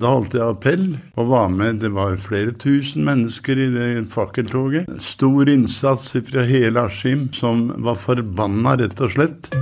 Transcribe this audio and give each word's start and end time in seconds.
Da 0.00 0.08
holdt 0.08 0.32
jeg 0.34 0.42
appell 0.42 0.86
og 1.20 1.28
var 1.30 1.50
med. 1.52 1.82
Det 1.82 1.92
var 1.92 2.16
flere 2.18 2.54
tusen 2.56 3.04
mennesker 3.06 3.58
i 3.60 3.68
det 3.74 3.88
fakkeltoget. 4.14 4.88
Stor 5.04 5.50
innsats 5.52 6.14
fra 6.30 6.46
hele 6.48 6.86
Askim, 6.88 7.28
som 7.36 7.68
var 7.84 8.00
forbanna, 8.00 8.78
rett 8.80 9.04
og 9.04 9.12
slett. 9.12 9.52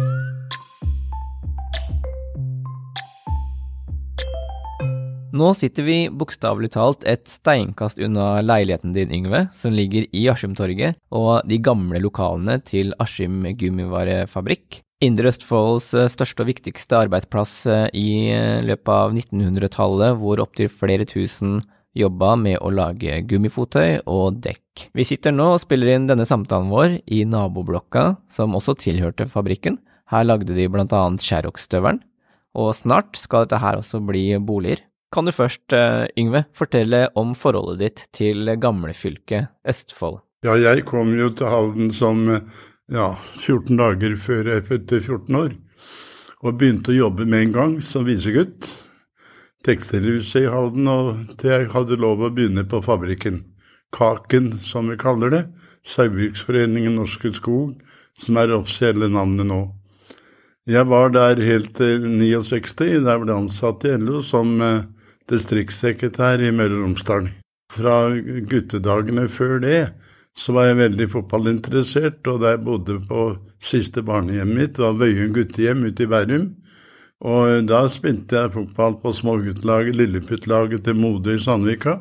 Nå 5.40 5.52
sitter 5.56 5.86
vi 5.86 5.98
bokstavelig 6.10 6.72
talt 6.74 7.04
et 7.08 7.28
steinkast 7.30 8.00
unna 8.02 8.40
leiligheten 8.42 8.92
din, 8.96 9.12
Yngve, 9.14 9.46
som 9.56 9.72
ligger 9.72 10.08
i 10.10 10.26
Askimtorget, 10.28 10.98
og 11.14 11.46
de 11.48 11.60
gamle 11.62 12.02
lokalene 12.02 12.58
til 12.66 12.94
Askim 13.00 13.42
gummivarefabrikk. 13.60 14.82
Indre 15.00 15.30
Østfolds 15.32 15.94
eh, 15.96 16.10
største 16.12 16.44
og 16.44 16.50
viktigste 16.50 16.98
arbeidsplass 17.06 17.54
eh, 17.72 17.86
i 17.96 18.08
eh, 18.34 18.60
løpet 18.68 18.90
av 18.92 19.14
1900-tallet, 19.16 20.18
hvor 20.20 20.42
opptil 20.44 20.68
flere 20.68 21.06
tusen 21.08 21.62
jobba 21.96 22.34
med 22.36 22.58
å 22.60 22.68
lage 22.68 23.22
gummifotøy 23.30 24.04
og 24.04 24.42
dekk. 24.44 24.90
Vi 24.92 25.06
sitter 25.08 25.32
nå 25.32 25.54
og 25.54 25.62
spiller 25.62 25.94
inn 25.94 26.04
denne 26.10 26.28
samtalen 26.28 26.68
vår 26.70 26.98
i 27.08 27.22
naboblokka, 27.24 28.04
som 28.28 28.54
også 28.58 28.76
tilhørte 28.84 29.24
fabrikken. 29.30 29.80
Her 30.12 30.28
lagde 30.28 30.52
de 30.52 30.68
blant 30.68 30.92
annet 30.92 31.24
Sherrock-støvelen, 31.24 32.02
og 32.60 32.74
snart 32.76 33.16
skal 33.16 33.46
dette 33.46 33.62
her 33.62 33.80
også 33.80 34.02
bli 34.04 34.26
boliger. 34.36 34.84
Kan 35.10 35.26
du 35.26 35.32
først, 35.34 35.72
Yngve, 36.20 36.44
fortelle 36.54 37.06
om 37.18 37.32
forholdet 37.34 37.80
ditt 37.80 38.02
til 38.14 38.52
gamlefylket 38.62 39.48
Østfold? 39.66 40.20
Ja, 40.46 40.54
jeg 40.60 40.84
kom 40.86 41.10
jo 41.18 41.32
til 41.34 41.50
Halden 41.50 41.90
som 41.94 42.28
ja, 42.90 43.14
14 43.38 43.78
dager 43.78 44.16
før 44.20 44.52
jeg 44.54 44.66
fylte 44.68 45.00
14 45.00 45.38
år, 45.38 45.56
og 46.40 46.58
begynte 46.58 46.92
å 46.92 46.98
jobbe 46.98 47.26
med 47.28 47.46
en 47.46 47.56
gang 47.56 47.74
som 47.84 48.06
visegutt. 48.08 48.68
Tekstilhuset 49.66 50.46
i 50.46 50.50
Halden, 50.50 50.88
og 50.88 51.34
til 51.40 51.52
jeg 51.52 51.72
hadde 51.74 52.00
lov 52.00 52.22
å 52.24 52.30
begynne 52.32 52.64
på 52.68 52.80
fabrikken. 52.84 53.42
Kaken, 53.92 54.54
som 54.64 54.88
vi 54.88 54.96
kaller 55.00 55.34
det. 55.34 55.42
Saugbruksforeningen 55.86 56.96
Norske 56.96 57.32
Skog, 57.36 57.74
som 58.18 58.38
er 58.40 58.50
det 58.50 58.56
offisielle 58.56 59.10
navnet 59.12 59.48
nå. 59.48 59.60
Jeg 60.68 60.86
var 60.90 61.12
der 61.12 61.40
helt 61.42 61.72
til 61.76 62.04
69, 62.04 63.00
ble 63.00 63.32
jeg 63.32 63.36
ansatt 63.36 63.84
i 63.88 63.94
LO 63.98 64.20
som 64.24 64.58
eh, 64.62 64.84
distriktssekretær 65.32 66.42
i 66.44 66.52
Møre 66.54 66.76
og 66.76 66.84
Romsdal. 66.84 67.30
Fra 67.70 67.96
guttedagene 68.50 69.28
før 69.32 69.58
det 69.62 69.80
så 70.38 70.54
var 70.56 70.68
jeg 70.70 70.78
veldig 70.78 71.06
fotballinteressert, 71.12 72.20
og 72.30 72.40
da 72.42 72.54
jeg 72.54 72.64
bodde 72.64 72.98
på 73.08 73.24
siste 73.62 74.02
barnehjemmet 74.06 74.56
mitt, 74.56 74.80
var 74.80 74.98
Vøyen 74.98 75.34
guttehjem 75.34 75.84
ute 75.88 76.06
i 76.06 76.10
Bærum. 76.10 76.50
Og 77.20 77.66
da 77.68 77.82
spilte 77.92 78.38
jeg 78.38 78.54
fotball 78.54 78.96
på 79.02 79.12
småguttelaget, 79.12 79.98
lilleputtlaget 79.98 80.86
til 80.86 80.96
Modø 80.96 81.34
i 81.36 81.42
Sandvika, 81.42 81.98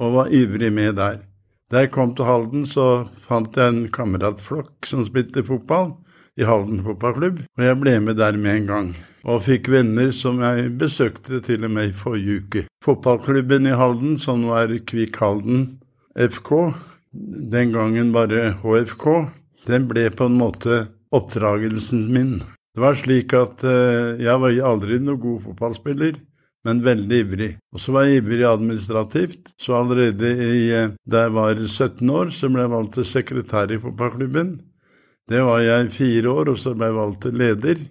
og 0.00 0.16
var 0.16 0.32
ivrig 0.34 0.72
med 0.74 0.96
der. 0.98 1.20
Da 1.70 1.84
jeg 1.84 1.92
kom 1.94 2.16
til 2.18 2.26
Halden, 2.26 2.64
så 2.66 3.04
fant 3.28 3.54
jeg 3.54 3.70
en 3.70 3.84
kameratflokk 3.94 4.88
som 4.90 5.04
spilte 5.06 5.44
fotball 5.46 5.92
i 6.40 6.46
Halden 6.48 6.80
fotballklubb, 6.82 7.44
og 7.44 7.62
jeg 7.62 7.78
ble 7.78 7.94
med 8.02 8.18
der 8.18 8.38
med 8.40 8.56
en 8.56 8.66
gang. 8.66 8.90
Og 9.28 9.44
fikk 9.44 9.68
venner 9.70 10.10
som 10.16 10.40
jeg 10.42 10.72
besøkte 10.80 11.38
til 11.44 11.66
og 11.68 11.74
med 11.76 11.92
i 11.92 11.96
forrige 11.96 12.40
uke. 12.40 12.64
Fotballklubben 12.82 13.68
i 13.68 13.76
Halden, 13.76 14.16
som 14.18 14.46
var 14.48 14.72
Kvikk 14.88 15.20
Halden 15.20 15.66
FK, 16.16 16.72
den 17.12 17.72
gangen 17.72 18.12
bare 18.14 18.54
HFK, 18.62 19.06
den 19.66 19.86
ble 19.90 20.08
på 20.14 20.28
en 20.30 20.38
måte 20.38 20.86
oppdragelsen 21.14 22.06
min. 22.14 22.38
Det 22.74 22.82
var 22.84 22.98
slik 22.98 23.34
at 23.34 23.64
eh, 23.66 24.20
jeg 24.22 24.42
var 24.42 24.58
aldri 24.70 25.00
noen 25.02 25.20
god 25.20 25.40
fotballspiller, 25.48 26.20
men 26.66 26.82
veldig 26.84 27.20
ivrig. 27.24 27.50
Og 27.74 27.82
så 27.82 27.94
var 27.96 28.06
jeg 28.06 28.20
ivrig 28.20 28.46
administrativt, 28.46 29.50
så 29.58 29.80
allerede 29.80 30.30
i, 30.30 30.68
eh, 30.76 30.92
da 31.02 31.26
jeg 31.26 31.34
var 31.34 31.64
17 31.66 32.12
år, 32.14 32.30
så 32.34 32.50
ble 32.52 32.66
jeg 32.66 32.74
valgt 32.76 32.98
til 32.98 33.08
sekretær 33.10 33.74
i 33.74 33.80
fotballklubben. 33.82 34.60
Det 35.30 35.42
var 35.46 35.64
jeg 35.64 35.90
fire 35.94 36.30
år, 36.30 36.52
og 36.54 36.62
så 36.62 36.76
ble 36.76 36.90
jeg 36.90 36.98
valgt 37.00 37.20
til 37.26 37.42
leder, 37.42 37.82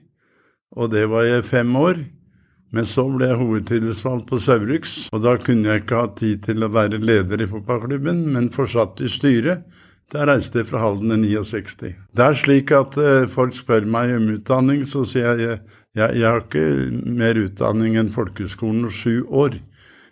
og 0.79 0.91
det 0.95 1.05
var 1.11 1.27
jeg 1.27 1.47
fem 1.47 1.75
år. 1.75 1.99
Men 2.75 2.85
så 2.85 3.07
ble 3.09 3.31
jeg 3.31 3.39
hovedtillitsvalgt 3.39 4.27
på 4.29 4.39
Saurbrugs, 4.43 4.95
og 5.13 5.23
da 5.25 5.35
kunne 5.41 5.71
jeg 5.71 5.83
ikke 5.83 6.03
ha 6.03 6.09
tid 6.19 6.43
til 6.45 6.65
å 6.65 6.71
være 6.73 7.01
leder 7.01 7.41
i 7.41 7.49
fotballklubben, 7.49 8.27
men 8.35 8.51
fortsatt 8.53 9.01
i 9.01 9.09
styret. 9.09 9.65
Da 10.09 10.25
reiste 10.25 10.61
jeg 10.61 10.69
fra 10.69 10.81
Halden 10.81 11.13
i 11.13 11.33
69. 11.37 11.91
Det 12.17 12.25
er 12.25 12.37
slik 12.37 12.71
at 12.73 12.95
uh, 12.97 13.27
folk 13.29 13.57
spør 13.57 13.85
meg 13.89 14.15
om 14.15 14.31
utdanning, 14.37 14.85
så 14.89 15.03
sier 15.05 15.41
jeg 15.41 15.59
jeg, 15.97 16.19
jeg 16.19 16.25
har 16.27 16.43
ikke 16.43 16.65
mer 17.17 17.37
utdanning 17.41 17.95
enn 17.97 18.11
folkehøgskolen 18.13 18.85
og 18.85 18.93
sju 18.93 19.23
år, 19.25 19.55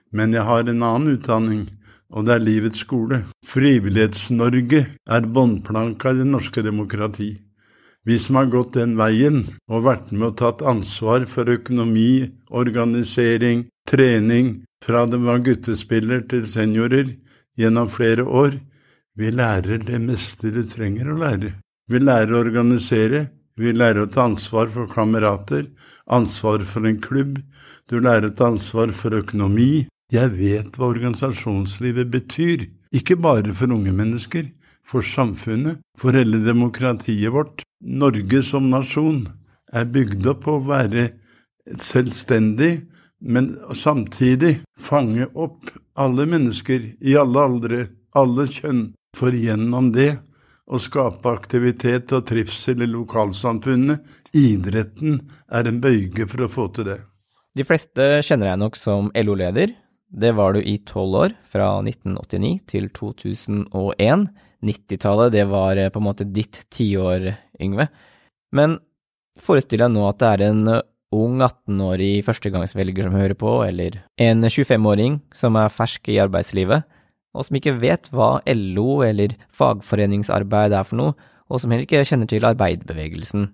men 0.09 0.33
jeg 0.33 0.45
har 0.47 0.65
en 0.65 0.85
annen 0.85 1.17
utdanning, 1.17 1.67
og 2.09 2.25
det 2.25 2.33
er 2.33 2.45
livets 2.45 2.81
skole. 2.81 3.21
Frivillighets-Norge 3.45 4.79
er 4.87 5.27
båndplanka 5.35 6.15
i 6.15 6.21
det 6.21 6.27
norske 6.31 6.63
demokrati. 6.65 7.35
Vi 8.07 8.19
som 8.23 8.37
har 8.39 8.47
gått 8.47 8.77
den 8.77 8.93
veien 8.95 9.41
og 9.67 9.83
vært 9.83 10.13
med 10.13 10.29
og 10.29 10.37
tatt 10.39 10.61
ansvar 10.63 11.25
for 11.27 11.49
økonomi, 11.51 12.29
organisering, 12.47 13.65
trening, 13.89 14.61
fra 14.79 15.01
det 15.11 15.19
var 15.25 15.43
guttespiller 15.43 16.23
til 16.31 16.45
seniorer 16.47 17.11
gjennom 17.59 17.91
flere 17.91 18.23
år, 18.23 18.55
vi 19.17 19.33
lærer 19.33 19.83
det 19.83 19.99
meste 19.99 20.53
du 20.55 20.61
trenger 20.71 21.11
å 21.11 21.17
lære. 21.19 21.51
Vi 21.91 21.99
lærer 21.99 22.31
å 22.31 22.41
organisere, 22.45 23.25
vi 23.59 23.75
lærer 23.75 24.05
å 24.05 24.11
ta 24.13 24.27
ansvar 24.29 24.71
for 24.71 24.87
kamerater, 24.87 25.67
ansvar 26.07 26.63
for 26.69 26.87
en 26.87 27.01
klubb, 27.03 27.41
du 27.91 27.99
lærer 27.99 28.29
å 28.29 28.35
ta 28.37 28.53
ansvar 28.53 28.95
for 28.95 29.19
økonomi. 29.19 29.87
Jeg 30.13 30.31
vet 30.39 30.77
hva 30.77 30.93
organisasjonslivet 30.93 32.13
betyr, 32.13 32.69
ikke 32.95 33.19
bare 33.19 33.51
for 33.51 33.73
unge 33.73 33.91
mennesker, 33.91 34.47
for 34.87 35.03
samfunnet, 35.03 35.81
for 35.99 36.15
hele 36.15 36.39
demokratiet 36.45 37.33
vårt. 37.35 37.66
Norge 37.81 38.41
som 38.43 38.69
nasjon 38.71 39.25
er 39.73 39.89
bygd 39.91 40.25
opp 40.31 40.45
på 40.45 40.57
å 40.57 40.65
være 40.65 41.09
selvstendig, 41.83 42.87
men 43.19 43.55
samtidig 43.75 44.59
fange 44.79 45.27
opp 45.33 45.69
alle 45.97 46.27
mennesker 46.29 46.93
i 47.01 47.17
alle 47.17 47.43
aldre, 47.49 47.81
alle 48.17 48.47
kjønn, 48.49 48.91
for 49.17 49.33
gjennom 49.33 49.91
det 49.95 50.11
å 50.67 50.79
skape 50.81 51.31
aktivitet 51.31 52.11
og 52.13 52.25
trivsel 52.29 52.83
i 52.83 52.89
lokalsamfunnet. 52.91 54.03
Idretten 54.37 55.21
er 55.47 55.69
en 55.69 55.81
bøyge 55.81 56.27
for 56.29 56.45
å 56.45 56.51
få 56.51 56.67
til 56.75 56.89
det. 56.91 56.99
De 57.57 57.65
fleste 57.65 58.19
kjenner 58.25 58.51
jeg 58.51 58.61
nok 58.61 58.77
som 58.77 59.09
LO-leder. 59.17 59.73
Det 60.07 60.31
var 60.37 60.53
du 60.55 60.61
i 60.63 60.77
tolv 60.87 61.15
år, 61.19 61.33
fra 61.43 61.77
1989 61.83 62.59
til 62.69 62.89
2001. 62.95 64.27
90-tallet, 64.65 65.33
det 65.35 65.43
var 65.51 65.77
eh, 65.77 65.89
på 65.93 65.99
en 66.01 66.07
måte 66.07 66.25
ditt 66.25 66.63
tiår, 66.73 67.29
Yngve. 67.61 67.87
Men 68.55 68.79
forestill 69.37 69.83
deg 69.83 69.91
nå 69.93 70.05
at 70.07 70.21
det 70.21 70.29
er 70.31 70.43
en 70.47 70.63
eh, 70.71 70.85
ung 71.13 71.39
18-årig 71.43 72.23
førstegangsvelger 72.25 73.07
som 73.07 73.17
hører 73.19 73.37
på, 73.37 73.51
eller 73.67 74.01
en 74.21 74.43
25-åring 74.47 75.19
som 75.35 75.59
er 75.59 75.71
fersk 75.71 76.09
i 76.11 76.19
arbeidslivet, 76.23 76.87
og 77.37 77.45
som 77.45 77.59
ikke 77.59 77.77
vet 77.79 78.09
hva 78.15 78.37
LO 78.49 79.03
eller 79.05 79.37
fagforeningsarbeid 79.55 80.73
er 80.73 80.87
for 80.87 80.99
noe, 80.99 81.15
og 81.47 81.61
som 81.61 81.71
heller 81.71 81.85
ikke 81.85 82.03
kjenner 82.07 82.27
til 82.29 82.47
arbeiderbevegelsen. 82.47 83.51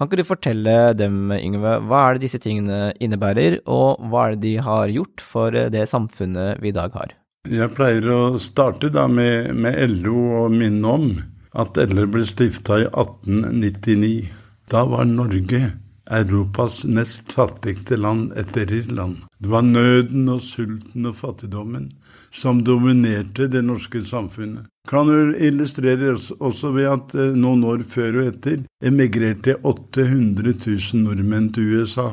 Kan 0.00 0.08
ikke 0.08 0.22
du 0.22 0.24
fortelle 0.24 0.74
dem, 0.96 1.28
Yngve, 1.28 1.74
hva 1.84 1.98
er 2.08 2.16
det 2.16 2.22
disse 2.22 2.38
tingene 2.40 2.94
innebærer, 3.04 3.58
og 3.68 4.00
hva 4.08 4.30
er 4.30 4.38
det 4.38 4.46
de 4.46 4.52
har 4.64 4.88
gjort 4.88 5.20
for 5.20 5.52
det 5.52 5.82
samfunnet 5.90 6.62
vi 6.64 6.70
i 6.70 6.72
dag 6.72 6.94
har? 6.96 7.12
Jeg 7.44 7.68
pleier 7.76 8.08
å 8.08 8.38
starte 8.40 8.88
da 8.94 9.04
med, 9.12 9.50
med 9.52 9.76
LO 10.00 10.22
og 10.38 10.56
minne 10.56 10.94
om 10.96 11.04
at 11.52 11.76
LO 11.92 12.06
ble 12.16 12.24
stifta 12.24 12.78
i 12.80 12.86
1899. 12.88 14.30
Da 14.72 14.86
var 14.88 15.04
Norge 15.04 15.60
Europas 16.08 16.80
nest 16.88 17.36
fattigste 17.36 18.00
land 18.00 18.32
etter 18.40 18.72
Irland. 18.72 19.26
Det 19.36 19.52
var 19.52 19.68
nøden 19.68 20.32
og 20.32 20.40
sulten 20.48 21.12
og 21.12 21.20
fattigdommen 21.20 21.90
som 22.32 22.62
dominerte 22.64 23.48
det 23.50 23.62
norske 23.62 24.02
samfunnet. 24.06 24.66
Kan 24.88 25.10
jo 25.10 25.34
illustreres 25.34 26.30
også 26.38 26.72
ved 26.74 26.88
at 26.90 27.14
eh, 27.14 27.34
noen 27.36 27.64
år 27.66 27.84
før 27.88 28.22
og 28.22 28.30
etter 28.32 28.62
emigrerte 28.86 29.58
800 29.62 30.54
000 30.54 31.04
nordmenn 31.04 31.50
til 31.54 31.74
USA. 31.76 32.12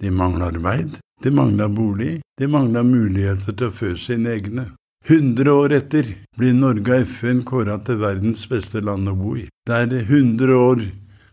De 0.00 0.10
mangla 0.10 0.50
arbeid, 0.52 0.98
de 1.22 1.30
mangla 1.32 1.68
bolig, 1.68 2.20
de 2.38 2.48
mangla 2.50 2.84
muligheter 2.86 3.54
til 3.56 3.70
å 3.70 3.74
fø 3.74 3.94
sine 4.00 4.34
egne. 4.36 4.68
100 5.04 5.50
år 5.52 5.74
etter 5.76 6.14
blir 6.38 6.54
Norge 6.56 6.94
av 6.96 7.08
FN 7.10 7.42
kåra 7.44 7.76
til 7.84 7.98
verdens 8.00 8.46
beste 8.48 8.80
land 8.80 9.10
å 9.10 9.16
bo 9.18 9.34
i. 9.36 9.44
Det 9.68 9.80
er 9.84 9.98
100 10.00 10.54
år 10.56 10.86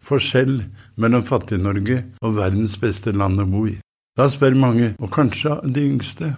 forskjell 0.04 0.58
mellom 1.00 1.24
Fattig-Norge 1.24 2.02
og 2.20 2.36
verdens 2.36 2.76
beste 2.82 3.14
land 3.16 3.40
å 3.40 3.48
bo 3.48 3.68
i. 3.70 3.78
Da 4.20 4.28
spør 4.28 4.58
mange, 4.60 4.92
og 5.00 5.14
kanskje 5.16 5.56
de 5.72 5.86
yngste, 5.88 6.34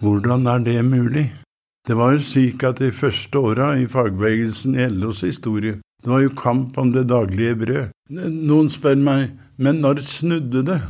hvordan 0.00 0.46
er 0.46 0.64
det 0.64 0.84
mulig? 0.84 1.26
Det 1.88 1.96
var 1.96 2.12
jo 2.14 2.22
slik 2.22 2.62
at 2.68 2.80
de 2.82 2.92
første 2.92 3.38
åra 3.38 3.72
i 3.80 3.86
fagbevegelsen 3.88 4.74
i 4.76 4.88
LOs 4.92 5.22
historie, 5.24 5.78
det 6.04 6.10
var 6.12 6.20
jo 6.22 6.34
kamp 6.38 6.78
om 6.78 6.92
det 6.92 7.08
daglige 7.10 7.56
brød. 7.58 7.88
Noen 8.30 8.68
spør 8.70 9.00
meg, 9.02 9.32
men 9.56 9.80
når 9.82 10.04
snudde 10.06 10.62
det? 10.66 10.80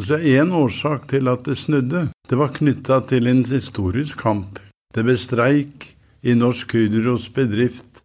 Så 0.00 0.16
En 0.18 0.52
årsak 0.52 1.08
til 1.08 1.28
at 1.28 1.44
det 1.44 1.56
snudde, 1.58 2.08
det 2.30 2.38
var 2.38 2.54
knytta 2.54 3.00
til 3.06 3.26
en 3.26 3.44
historisk 3.44 4.18
kamp. 4.18 4.58
Det 4.94 5.04
ble 5.04 5.18
streik 5.18 5.94
i 6.22 6.34
Norsk 6.34 6.72
Hydros 6.72 7.28
bedrift 7.28 8.02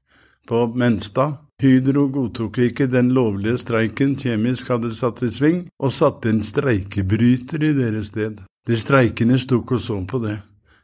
på 0.48 0.68
Menstad. 0.76 1.40
Hydro 1.62 2.08
godtok 2.08 2.58
ikke 2.58 2.88
den 2.88 3.12
lovlige 3.12 3.58
streiken 3.58 4.16
Kjemisk 4.16 4.70
hadde 4.72 4.92
satt 4.96 5.24
i 5.24 5.32
sving, 5.32 5.66
og 5.80 5.94
satte 5.94 6.30
en 6.30 6.44
streikebryter 6.44 7.64
i 7.64 7.74
deres 7.76 8.14
sted. 8.14 8.40
De 8.70 8.78
streikende 8.78 9.40
sto 9.42 9.64
og 9.66 9.80
så 9.82 9.98
på 10.06 10.20
det. 10.22 10.38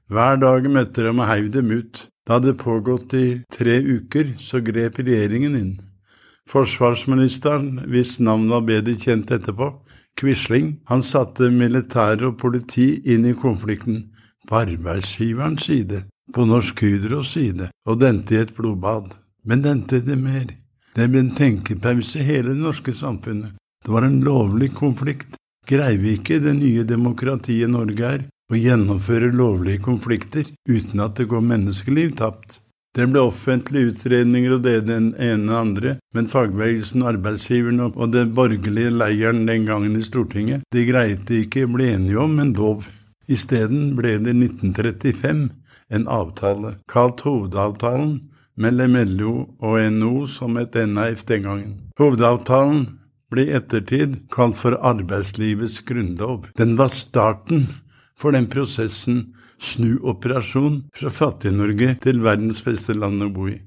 Hver 0.10 0.40
dag 0.42 0.66
møtte 0.74 1.04
de 1.06 1.12
og 1.14 1.28
heiv 1.30 1.52
dem 1.54 1.70
ut. 1.70 2.08
Da 2.26 2.40
det 2.42 2.58
pågått 2.58 3.14
i 3.14 3.44
tre 3.54 3.78
uker, 3.86 4.34
så 4.42 4.58
grep 4.66 4.98
regjeringen 4.98 5.56
inn. 5.56 5.74
Forsvarsministeren, 6.50 7.86
hvis 7.86 8.18
navn 8.20 8.50
var 8.50 8.66
bedre 8.66 8.96
kjent 8.98 9.30
etterpå, 9.30 9.70
Quisling, 10.18 10.80
han 10.90 11.04
satte 11.04 11.52
militære 11.52 12.32
og 12.32 12.40
politi 12.42 13.02
inn 13.14 13.26
i 13.30 13.36
konflikten 13.38 14.08
på 14.50 14.62
arbeidsgiverens 14.64 15.68
side, 15.70 16.06
på 16.34 16.46
Norsk 16.50 16.82
Hydros 16.82 17.36
side, 17.36 17.70
og 17.86 18.02
dente 18.02 18.34
i 18.34 18.42
et 18.42 18.56
blodbad. 18.58 19.14
Men 19.46 19.62
dente 19.62 20.02
det 20.02 20.18
mer. 20.18 20.50
Det 20.96 21.10
ble 21.12 21.26
en 21.26 21.34
tenkepause 21.38 22.22
i 22.22 22.26
hele 22.26 22.56
det 22.56 22.64
norske 22.64 22.96
samfunnet. 22.98 23.58
Det 23.86 23.94
var 23.94 24.08
en 24.08 24.22
lovlig 24.26 24.72
konflikt. 24.74 25.36
Greier 25.66 25.98
vi 25.98 26.14
ikke 26.20 26.38
det 26.44 26.54
nye 26.60 26.86
demokratiet 26.86 27.72
Norge 27.74 28.10
er, 28.18 28.26
å 28.54 28.60
gjennomføre 28.60 29.32
lovlige 29.34 29.82
konflikter 29.88 30.52
uten 30.70 31.02
at 31.02 31.18
det 31.18 31.26
går 31.32 31.42
menneskeliv 31.42 32.14
tapt. 32.20 32.60
Det 32.96 33.08
ble 33.12 33.24
offentlige 33.26 33.92
utredninger 33.92 34.54
og 34.56 34.62
det 34.64 34.76
den 34.88 35.10
ene 35.20 35.50
og 35.50 35.58
andre, 35.58 35.96
men 36.16 36.30
fagbevegelsen, 36.32 37.04
arbeidsgiverne 37.04 37.90
og 37.90 38.14
den 38.14 38.32
borgerlige 38.38 38.94
leiren 38.94 39.42
den 39.50 39.66
gangen 39.68 39.98
i 40.00 40.06
Stortinget, 40.06 40.64
de 40.72 40.86
greide 40.88 41.42
ikke 41.42 41.66
å 41.66 41.74
bli 41.74 41.90
enige 41.92 42.22
om 42.22 42.38
en 42.40 42.54
lov. 42.56 42.86
Isteden 43.28 43.96
ble 43.98 44.16
det 44.24 44.38
1935 44.38 45.50
en 45.98 46.08
avtale, 46.08 46.78
kalt 46.88 47.26
Hovedavtalen, 47.26 48.20
mellom 48.56 48.96
LO 49.18 49.34
og 49.60 49.82
NO 49.92 50.14
som 50.32 50.56
et 50.62 50.78
NAF 50.78 51.26
den 51.28 51.44
gangen. 51.44 51.74
Hovedavtalen 52.00 52.86
ble 53.36 53.46
i 53.46 53.56
ettertid 53.60 54.22
kalt 54.34 54.58
for 54.58 54.80
arbeidslivets 54.80 55.82
grunnlov. 55.88 56.50
Den 56.58 56.78
var 56.80 56.94
starten 56.96 57.68
for 58.18 58.36
den 58.36 58.48
prosessen 58.52 59.28
snuoperasjon 59.62 60.82
fra 60.96 61.12
Fattig-Norge 61.14 61.96
til 62.04 62.22
verdens 62.24 62.62
beste 62.66 62.96
land 62.98 63.24
å 63.24 63.32
bo 63.36 63.50
i. 63.52 63.60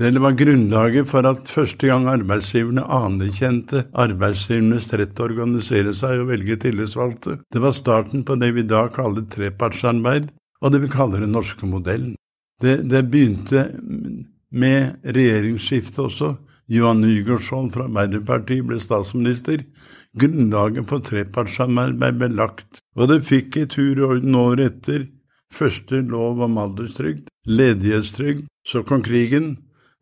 Det 0.00 0.16
var 0.22 0.32
grunnlaget 0.38 1.10
for 1.10 1.26
at 1.28 1.50
første 1.52 1.90
gang 1.90 2.06
arbeidsgiverne 2.08 2.86
anerkjente 2.96 3.82
arbeidsgivernes 4.00 4.88
rett 4.96 5.12
til 5.12 5.26
å 5.26 5.28
organisere 5.28 5.92
seg 5.98 6.22
og 6.22 6.30
velge 6.30 6.56
tillitsvalgte. 6.62 7.36
Det 7.52 7.60
var 7.60 7.76
starten 7.76 8.22
på 8.24 8.38
det 8.40 8.52
vi 8.56 8.64
da 8.64 8.86
kaller 8.94 9.26
trepartsarbeid, 9.28 10.30
og 10.62 10.72
det 10.72 10.80
vi 10.86 10.92
kaller 10.94 11.20
den 11.20 11.34
norske 11.36 11.68
modellen. 11.68 12.14
Det, 12.60 12.78
det 12.88 13.02
begynte 13.12 13.66
med 14.50 15.04
regjeringsskiftet 15.04 16.00
også. 16.06 16.32
Johan 16.70 17.00
Nygaardsson 17.02 17.70
fra 17.74 17.88
Arbeiderpartiet 17.88 18.66
ble 18.68 18.78
statsminister. 18.78 19.64
Grunnlaget 20.20 20.86
for 20.90 21.02
trepartssamarbeid 21.06 22.20
ble 22.20 22.28
lagt, 22.38 22.78
og 22.94 23.10
det 23.10 23.24
fikk 23.26 23.58
i 23.58 23.66
tur 23.70 23.98
og 23.98 24.14
orden 24.14 24.38
året 24.38 24.66
etter 24.68 25.08
første 25.50 26.02
lov 26.06 26.42
om 26.46 26.58
alderstrygd, 26.62 27.26
ledighetstrygd, 27.50 28.46
så 28.66 28.84
kom 28.86 29.02
krigen. 29.02 29.56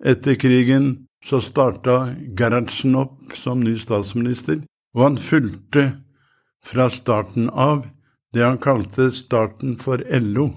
Etter 0.04 0.36
krigen 0.36 1.08
så 1.24 1.40
starta 1.42 2.12
Gerhardsen 2.36 2.94
opp 3.00 3.32
som 3.34 3.64
ny 3.64 3.78
statsminister, 3.80 4.60
og 4.94 5.04
han 5.06 5.18
fulgte 5.18 5.88
fra 6.68 6.90
starten 6.92 7.48
av 7.48 7.86
det 8.36 8.44
han 8.44 8.60
kalte 8.60 9.08
starten 9.14 9.78
for 9.80 10.04
LO. 10.20 10.50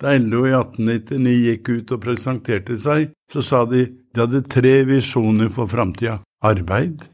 Da 0.00 0.16
LO 0.16 0.46
i 0.48 0.54
1899 0.56 1.36
gikk 1.44 1.68
ut 1.68 1.92
og 1.92 2.04
presenterte 2.06 2.78
seg, 2.80 3.10
så 3.30 3.44
sa 3.44 3.66
de 3.68 3.84
de 4.14 4.20
hadde 4.24 4.42
tre 4.50 4.74
visjoner 4.88 5.50
for 5.54 5.70
framtida– 5.70 6.18
arbeid, 6.50 7.04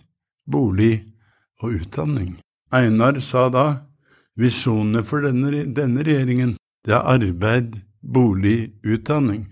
bolig 0.47 1.05
og 1.63 1.81
utdanning. 1.81 2.37
Einar 2.73 3.21
sa 3.21 3.49
da 3.53 3.67
visjonene 4.41 5.03
for 5.07 5.25
denne, 5.27 5.67
denne 5.77 6.05
regjeringen, 6.07 6.55
det 6.87 6.95
er 6.97 7.05
arbeid, 7.17 7.77
bolig, 8.01 8.73
utdanning. 8.85 9.47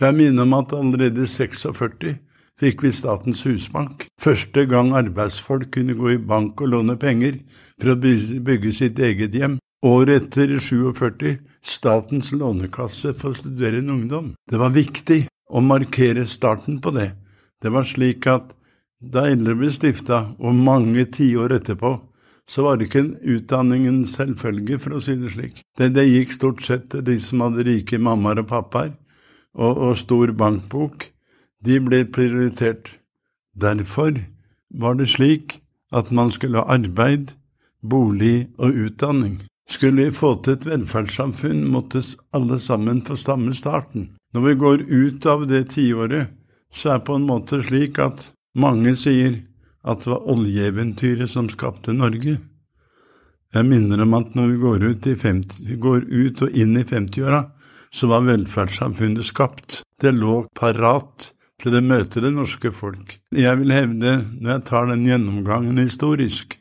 Jeg 0.00 0.16
minner 0.16 0.46
om 0.46 0.56
at 0.56 0.72
allerede 0.76 1.24
i 1.24 1.30
46 1.30 2.18
fikk 2.60 2.84
vi 2.84 2.92
Statens 2.92 3.42
husbank, 3.48 4.06
første 4.20 4.66
gang 4.68 4.92
arbeidsfolk 4.96 5.70
kunne 5.76 5.96
gå 5.96 6.14
i 6.14 6.20
bank 6.20 6.60
og 6.60 6.74
låne 6.74 6.96
penger 7.00 7.38
for 7.80 7.94
å 7.94 7.98
bygge 8.00 8.72
sitt 8.76 9.00
eget 9.00 9.36
hjem. 9.36 9.58
Året 9.86 10.26
etter, 10.26 10.50
i 10.52 10.60
47, 10.60 11.38
Statens 11.64 12.32
lånekasse 12.36 13.14
for 13.16 13.36
studerende 13.36 13.94
ungdom. 13.94 14.34
Det 14.44 14.60
var 14.60 14.74
viktig 14.76 15.22
å 15.50 15.62
markere 15.64 16.26
starten 16.30 16.78
på 16.80 16.92
det. 16.94 17.10
Det 17.60 17.72
var 17.74 17.88
slik 17.88 18.26
at 18.30 18.54
da 19.00 19.26
Eldre 19.30 19.56
ble 19.56 19.70
stifta, 19.72 20.34
og 20.38 20.56
mange 20.56 21.06
tiår 21.08 21.56
etterpå, 21.56 21.94
så 22.50 22.64
var 22.66 22.76
det 22.76 22.88
ikke 22.88 23.04
utdanningen 23.36 24.02
selvfølge, 24.08 24.78
for 24.82 24.96
å 24.96 25.02
si 25.04 25.14
det 25.16 25.32
slik. 25.34 25.62
Det, 25.78 25.92
det, 25.94 26.06
gikk 26.08 26.34
stort 26.34 26.64
sett 26.66 26.88
til 26.92 27.04
de 27.06 27.16
som 27.22 27.44
hadde 27.44 27.64
rike 27.68 28.00
mammaer 28.02 28.42
og 28.42 28.50
pappaer, 28.50 28.92
og, 29.54 29.72
og 29.72 29.98
stor 29.98 30.34
bankbok. 30.36 31.08
De 31.64 31.78
ble 31.84 32.04
prioritert. 32.12 32.92
Derfor 33.56 34.18
var 34.70 34.98
det 34.98 35.10
slik 35.14 35.60
at 35.94 36.12
man 36.14 36.30
skulle 36.34 36.62
ha 36.62 36.76
arbeid, 36.76 37.32
bolig 37.82 38.50
og 38.58 38.76
utdanning. 38.86 39.40
Skulle 39.70 40.10
vi 40.10 40.14
få 40.14 40.34
til 40.42 40.58
et 40.58 40.66
velferdssamfunn, 40.66 41.64
måtte 41.70 42.02
alle 42.34 42.58
sammen 42.60 43.04
få 43.06 43.16
stamme 43.18 43.54
starten. 43.54 44.10
Når 44.34 44.46
vi 44.46 44.54
går 44.54 44.82
ut 44.86 45.26
av 45.26 45.46
det 45.50 45.64
tiåret, 45.72 46.30
så 46.70 46.92
er 46.92 47.00
det 47.00 47.06
på 47.08 47.16
en 47.18 47.26
måte 47.26 47.58
slik 47.66 47.98
at 47.98 48.28
mange 48.54 48.92
sier 48.98 49.40
at 49.82 50.04
det 50.04 50.12
var 50.12 50.28
oljeeventyret 50.30 51.32
som 51.32 51.48
skapte 51.50 51.94
Norge. 51.96 52.36
Jeg 53.50 53.66
minner 53.66 54.04
om 54.04 54.14
at 54.14 54.36
når 54.38 54.52
vi 54.52 54.60
går 54.62 54.84
ut, 54.86 55.08
50, 55.24 55.74
går 55.82 56.06
ut 56.06 56.42
og 56.46 56.54
inn 56.54 56.76
i 56.78 56.86
50-åra, 56.86 57.42
så 57.90 58.06
var 58.06 58.28
velferdssamfunnet 58.28 59.26
skapt. 59.26 59.80
Det 59.98 60.12
lå 60.14 60.44
parat 60.54 61.32
til 61.60 61.74
å 61.74 61.82
møte 61.82 62.22
det 62.22 62.30
norske 62.36 62.70
folk. 62.72 63.16
Jeg 63.34 63.58
vil 63.60 63.74
hevde, 63.74 64.12
når 64.38 64.52
jeg 64.52 64.66
tar 64.70 64.86
den 64.92 65.08
gjennomgangen 65.08 65.80
historisk, 65.82 66.54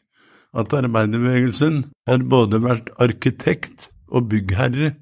at 0.58 0.74
arbeiderbevegelsen 0.74 1.84
har 2.10 2.26
både 2.26 2.64
vært 2.64 2.90
arkitekt 2.98 3.92
og 4.10 4.32
byggherre 4.32 4.96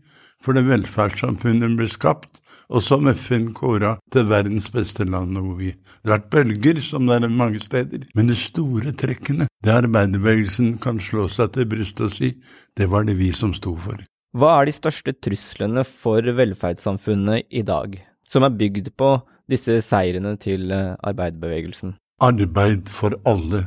for 0.43 0.57
det 0.57 0.67
velferdssamfunnet 0.67 1.79
ble 1.79 1.87
skapt, 1.89 2.41
og 2.67 2.83
som 2.83 3.07
FN 3.07 3.51
kåra 3.55 3.93
til 4.11 4.27
verdens 4.27 4.67
beste 4.73 5.05
land 5.07 5.39
å 5.39 5.43
bo 5.45 5.55
i. 5.63 5.71
Det 5.71 6.11
har 6.11 6.17
vært 6.17 6.31
bølger, 6.33 6.81
som 6.83 7.07
det 7.07 7.19
er 7.21 7.31
mange 7.31 7.61
steder, 7.63 8.07
men 8.15 8.31
de 8.31 8.35
store 8.37 8.93
trekkene, 8.97 9.47
det 9.63 9.73
arbeiderbevegelsen 9.73 10.75
kan 10.83 10.99
slå 11.03 11.27
seg 11.31 11.53
til 11.55 11.69
brystet 11.71 12.05
og 12.09 12.15
si, 12.15 12.33
det 12.77 12.89
var 12.91 13.07
det 13.07 13.17
vi 13.19 13.31
som 13.35 13.55
sto 13.55 13.75
for. 13.79 14.03
Hva 14.37 14.57
er 14.59 14.67
de 14.67 14.75
største 14.75 15.15
truslene 15.23 15.85
for 15.87 16.21
velferdssamfunnet 16.39 17.47
i 17.55 17.63
dag, 17.65 17.95
som 18.27 18.43
er 18.43 18.57
bygd 18.59 18.91
på 18.99 19.15
disse 19.49 19.79
seirene 19.85 20.35
til 20.41 20.67
eh, 20.75 20.93
arbeiderbevegelsen? 21.07 21.95
Arbeid 22.21 22.91
for 22.91 23.15
alle 23.29 23.63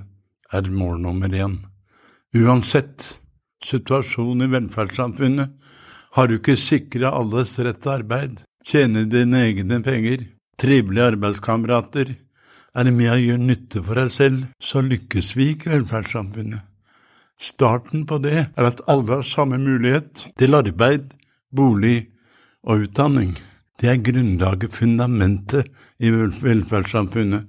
er 0.52 0.68
mål 0.68 1.00
nummer 1.00 1.32
én. 1.32 1.56
Uansett 2.36 3.06
situasjon 3.64 4.44
i 4.44 4.50
velferdssamfunnet 4.50 5.56
har 6.16 6.28
du 6.28 6.36
ikke 6.36 6.58
sikra 6.58 7.12
alles 7.16 7.56
rett 7.62 7.80
til 7.82 7.94
arbeid, 7.94 8.40
tjene 8.66 9.06
dine 9.10 9.44
egne 9.48 9.80
penger, 9.84 10.26
trivelige 10.60 11.12
arbeidskamerater, 11.14 12.14
er 12.74 12.90
med 12.94 13.10
å 13.10 13.18
gjøre 13.18 13.42
nytte 13.42 13.82
for 13.82 13.98
deg 13.98 14.10
selv, 14.14 14.42
så 14.62 14.82
lykkes 14.84 15.32
vi 15.36 15.52
ikke 15.54 15.70
i 15.70 15.74
velferdssamfunnet. 15.78 16.66
Starten 17.40 18.04
på 18.06 18.18
det 18.20 18.36
er 18.44 18.66
at 18.68 18.82
alle 18.90 19.20
har 19.20 19.26
samme 19.26 19.56
mulighet 19.58 20.26
til 20.38 20.58
arbeid, 20.58 21.08
bolig 21.56 22.10
og 22.68 22.84
utdanning. 22.84 23.32
Det 23.80 23.88
er 23.88 24.02
grunnlaget, 24.04 24.76
fundamentet, 24.76 25.70
i 25.98 26.12
velferdssamfunnet. 26.12 27.48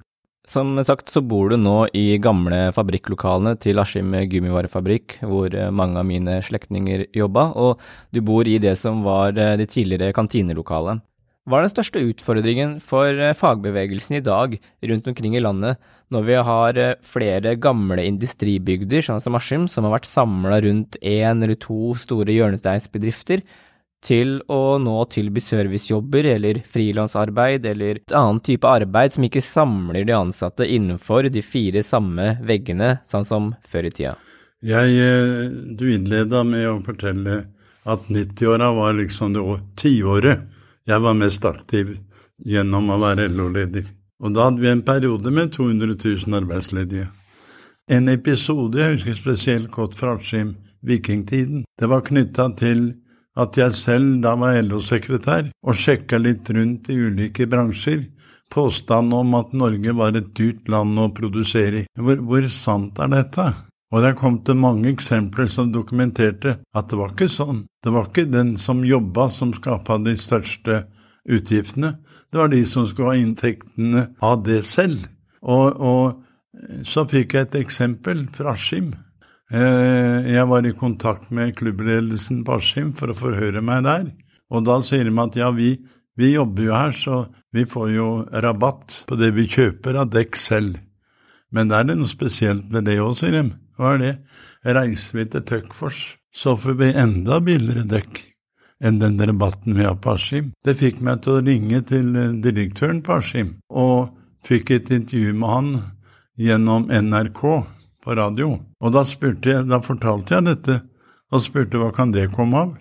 Som 0.52 0.76
sagt 0.84 1.08
så 1.08 1.22
bor 1.24 1.48
du 1.48 1.56
nå 1.56 1.86
i 1.96 2.18
gamle 2.20 2.74
fabrikklokalene 2.76 3.54
til 3.64 3.80
Askim 3.80 4.12
gummivarefabrikk, 4.12 5.22
hvor 5.24 5.54
mange 5.72 6.02
av 6.02 6.10
mine 6.10 6.42
slektninger 6.44 7.06
jobba, 7.16 7.54
og 7.56 7.80
du 8.12 8.20
bor 8.20 8.50
i 8.50 8.58
det 8.60 8.74
som 8.82 9.00
var 9.06 9.32
det 9.38 9.70
tidligere 9.72 10.12
kantinelokalet. 10.18 11.00
Hva 11.50 11.58
er 11.58 11.66
den 11.66 11.72
største 11.72 12.02
utfordringen 12.06 12.76
for 12.86 13.18
eh, 13.18 13.34
fagbevegelsen 13.34 14.20
i 14.20 14.22
dag 14.22 14.54
rundt 14.92 15.08
omkring 15.10 15.34
i 15.34 15.42
landet, 15.42 15.80
når 16.14 16.28
vi 16.28 16.36
har 16.48 16.78
eh, 16.78 17.00
flere 17.02 17.56
gamle 17.58 18.04
industribygder, 18.06 19.02
sånn 19.02 19.24
som 19.24 19.40
Askim, 19.40 19.66
som 19.72 19.88
har 19.88 19.96
vært 19.96 20.10
samla 20.10 20.60
rundt 20.62 21.00
én 21.02 21.42
eller 21.42 21.58
to 21.58 21.96
store 21.98 22.36
hjørnesteinsbedrifter, 22.36 23.42
til 24.02 24.40
å 24.50 24.78
nå 24.82 24.96
tilby 25.14 25.42
servicejobber 25.44 26.28
eller 26.34 26.62
frilansarbeid 26.74 27.66
eller 27.70 28.02
et 28.02 28.16
annet 28.18 28.44
type 28.50 28.68
arbeid 28.68 29.14
som 29.14 29.28
ikke 29.28 29.44
samler 29.46 30.08
de 30.08 30.16
ansatte 30.18 30.66
innenfor 30.66 31.30
de 31.30 31.44
fire 31.46 31.84
samme 31.86 32.36
veggene, 32.46 32.98
sånn 33.10 33.28
som 33.28 33.52
før 33.70 33.90
i 33.90 33.94
tida? 33.94 34.16
Jeg, 34.62 34.98
eh, 34.98 35.50
du 35.50 35.88
innleda 35.94 36.44
med 36.46 36.68
å 36.70 36.80
fortelle 36.86 37.44
at 37.90 38.10
90-åra 38.10 38.72
var 38.78 38.98
liksom 38.98 39.34
det 39.34 39.46
tiåret 39.82 40.46
jeg 40.86 41.02
var 41.02 41.18
mest 41.18 41.46
aktiv 41.46 41.96
gjennom 42.46 42.90
å 42.90 43.00
være 43.02 43.30
LO-leder. 43.30 43.86
Og 44.22 44.34
da 44.36 44.48
hadde 44.48 44.62
vi 44.62 44.70
en 44.70 44.84
periode 44.86 45.34
med 45.34 45.54
200 45.54 45.96
000 45.98 46.38
arbeidsledige. 46.42 47.08
En 47.90 48.10
episode 48.10 48.78
jeg 48.78 49.00
husker 49.00 49.18
spesielt 49.18 49.72
godt 49.74 49.98
fra 49.98 50.16
Askim, 50.18 50.56
vikingtiden, 50.86 51.66
det 51.78 51.90
var 51.90 52.06
knytta 52.06 52.50
til 52.58 52.92
at 53.40 53.58
jeg 53.58 53.76
selv 53.78 54.18
da 54.24 54.36
var 54.40 54.60
LO-sekretær 54.64 55.52
og 55.64 55.78
sjekka 55.78 56.20
litt 56.20 56.50
rundt 56.52 56.90
i 56.92 56.98
ulike 57.00 57.48
bransjer, 57.52 58.06
påstanden 58.52 59.16
om 59.16 59.36
at 59.40 59.54
Norge 59.56 59.94
var 59.96 60.18
et 60.18 60.34
dyrt 60.36 60.68
land 60.72 61.00
å 61.00 61.12
produsere 61.16 61.84
i. 61.84 61.90
Hvor, 61.96 62.20
hvor 62.28 62.48
sant 62.52 63.00
er 63.00 63.12
dette? 63.14 63.46
Og 63.92 64.04
det 64.04 64.16
kom 64.20 64.40
til 64.48 64.60
mange 64.60 64.92
eksempler 64.92 65.50
som 65.52 65.72
dokumenterte 65.72 66.58
at 66.76 66.90
det 66.92 67.00
var 67.00 67.14
ikke 67.14 67.32
sånn. 67.32 67.66
Det 67.84 67.92
var 67.92 68.08
ikke 68.08 68.28
den 68.32 68.56
som 68.60 68.86
jobba 68.88 69.28
som 69.32 69.52
skapa 69.56 70.00
de 70.04 70.16
største 70.20 70.86
utgiftene, 71.28 71.96
det 72.32 72.40
var 72.40 72.52
de 72.52 72.62
som 72.66 72.88
skulle 72.88 73.12
ha 73.12 73.20
inntektene 73.20 74.06
av 74.24 74.46
det 74.46 74.62
selv. 74.66 75.04
Og, 75.42 75.76
og 75.76 76.86
så 76.88 77.04
fikk 77.10 77.36
jeg 77.36 77.50
et 77.50 77.58
eksempel 77.62 78.24
fra 78.36 78.56
Askim. 78.56 78.94
Eh, 79.52 80.30
jeg 80.32 80.48
var 80.48 80.64
i 80.64 80.72
kontakt 80.72 81.32
med 81.36 81.58
klubbledelsen 81.60 82.46
på 82.48 82.56
Askim 82.56 82.94
for 82.96 83.12
å 83.12 83.18
forhøre 83.20 83.60
meg 83.60 83.84
der, 83.84 84.06
og 84.48 84.64
da 84.64 84.78
sier 84.86 85.10
de 85.10 85.12
at 85.20 85.36
ja, 85.36 85.50
vi, 85.52 85.74
vi 86.16 86.30
jobber 86.38 86.70
jo 86.70 86.78
her, 86.78 86.96
så 86.96 87.18
vi 87.52 87.66
får 87.68 87.90
jo 87.92 88.08
rabatt 88.32 89.02
på 89.10 89.18
det 89.20 89.34
vi 89.36 89.50
kjøper 89.52 90.00
av 90.00 90.14
dekk 90.14 90.40
selv. 90.40 90.80
Men 91.52 91.74
er 91.76 91.84
det 91.84 91.98
noe 92.00 92.08
spesielt 92.08 92.72
med 92.72 92.88
det 92.88 92.96
òg, 93.04 93.18
sier 93.20 93.36
de. 93.36 93.44
Hva 93.76 93.98
er 93.98 94.00
det? 94.00 94.14
Reiser 94.64 95.20
vi 95.20 95.28
til 95.34 95.44
Tøkfors, 95.50 96.00
så 96.32 96.56
får 96.56 96.80
vi 96.80 96.94
enda 97.04 97.42
billigere 97.44 97.84
dekk 97.92 98.24
enn 98.82 99.02
den 99.04 99.20
rabatten 99.20 99.76
vi 99.76 99.84
har 99.84 100.00
på 100.00 100.16
Askim. 100.16 100.54
Det 100.64 100.78
fikk 100.80 101.04
meg 101.04 101.26
til 101.26 101.36
å 101.36 101.44
ringe 101.44 101.84
til 101.92 102.16
eh, 102.16 102.32
direktøren 102.40 103.04
på 103.04 103.20
Askim, 103.20 103.58
og 103.68 104.16
fikk 104.48 104.72
et 104.78 104.96
intervju 104.96 105.36
med 105.36 105.52
han 105.52 105.72
gjennom 106.40 106.88
NRK 106.88 107.44
på 108.04 108.16
radio. 108.18 108.56
Og 108.82 108.94
da, 108.96 109.04
jeg, 109.06 109.66
da 109.70 109.82
fortalte 109.86 110.38
jeg 110.38 110.48
dette, 110.48 110.80
og 111.32 111.44
spurte 111.46 111.80
hva 111.80 111.92
kan 111.96 112.12
det 112.12 112.32
komme 112.36 112.58
av? 112.60 112.74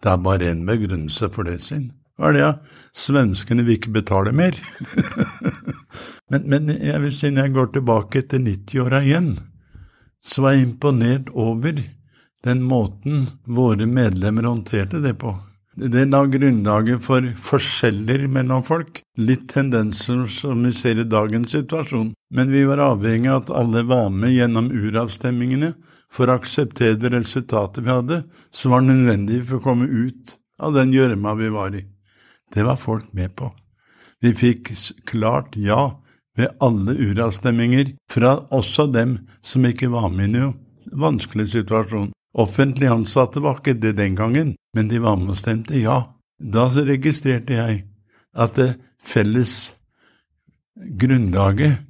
Det 0.00 0.12
er 0.12 0.22
bare 0.24 0.48
en 0.48 0.64
begrunnelse 0.68 1.28
for 1.34 1.48
det 1.48 1.58
sin. 1.60 1.90
Hva 2.16 2.30
er 2.30 2.36
det, 2.36 2.42
ja? 2.44 2.52
Svenskene 2.96 3.64
vil 3.66 3.76
ikke 3.76 3.92
betale 3.98 4.32
mer. 4.36 4.56
men, 6.30 6.46
men 6.48 6.72
jeg 6.72 7.00
vil 7.04 7.14
si 7.16 7.32
når 7.32 7.48
jeg 7.48 7.56
går 7.58 7.70
tilbake 7.76 8.24
til 8.30 8.46
90-åra 8.46 9.02
igjen, 9.04 9.30
så 10.24 10.44
var 10.44 10.56
jeg 10.56 10.68
imponert 10.68 11.30
over 11.32 11.82
den 12.44 12.64
måten 12.64 13.26
våre 13.44 13.88
medlemmer 13.88 14.48
håndterte 14.48 15.00
det 15.04 15.14
på. 15.20 15.34
Det 15.80 16.02
la 16.12 16.26
grunnlaget 16.28 17.00
for 17.00 17.24
forskjeller 17.40 18.26
mellom 18.28 18.60
folk, 18.66 18.98
litt 19.16 19.46
tendenser 19.48 20.26
som 20.28 20.66
vi 20.66 20.74
ser 20.76 21.00
i 21.00 21.06
dagens 21.08 21.54
situasjon, 21.54 22.10
men 22.36 22.52
vi 22.52 22.66
var 22.68 22.82
avhengig 22.84 23.30
av 23.32 23.38
at 23.46 23.52
alle 23.62 23.86
var 23.88 24.10
med 24.12 24.34
gjennom 24.34 24.68
uravstemmingene 24.68 25.72
for 26.12 26.28
å 26.28 26.36
akseptere 26.36 26.98
det 27.00 27.14
resultatet 27.14 27.86
vi 27.86 27.94
hadde, 27.94 28.20
som 28.52 28.74
var 28.74 28.84
nødvendig 28.84 29.40
for 29.46 29.56
å 29.56 29.64
komme 29.70 29.88
ut 29.88 30.36
av 30.60 30.76
den 30.76 30.92
gjørma 30.92 31.32
vi 31.40 31.48
var 31.54 31.72
i. 31.78 31.86
Det 32.52 32.66
var 32.66 32.76
folk 32.76 33.08
med 33.16 33.32
på. 33.40 33.48
Vi 34.20 34.34
fikk 34.36 34.74
klart 35.08 35.56
ja 35.56 35.94
ved 36.36 36.60
alle 36.60 36.92
uravstemminger, 36.92 37.94
fra 38.12 38.36
også 38.52 38.90
dem 38.92 39.22
som 39.40 39.64
ikke 39.64 39.88
var 39.88 40.12
med 40.12 40.28
i 40.28 40.34
noen 40.36 40.58
vanskelig 40.92 41.50
situasjon. 41.54 42.10
Offentlig 42.38 42.86
ansatte 42.90 43.42
var 43.42 43.58
ikke 43.58 43.74
det 43.80 43.96
den 43.98 44.16
gangen, 44.18 44.54
men 44.74 44.88
de 44.88 45.00
var 45.02 45.18
med 45.18 45.34
og 45.34 45.40
stemte 45.40 45.78
ja. 45.80 46.02
Da 46.40 46.68
registrerte 46.70 47.56
jeg 47.56 47.84
at 48.32 48.56
det 48.56 48.70
felles 49.02 49.74
grunnlaget 51.00 51.80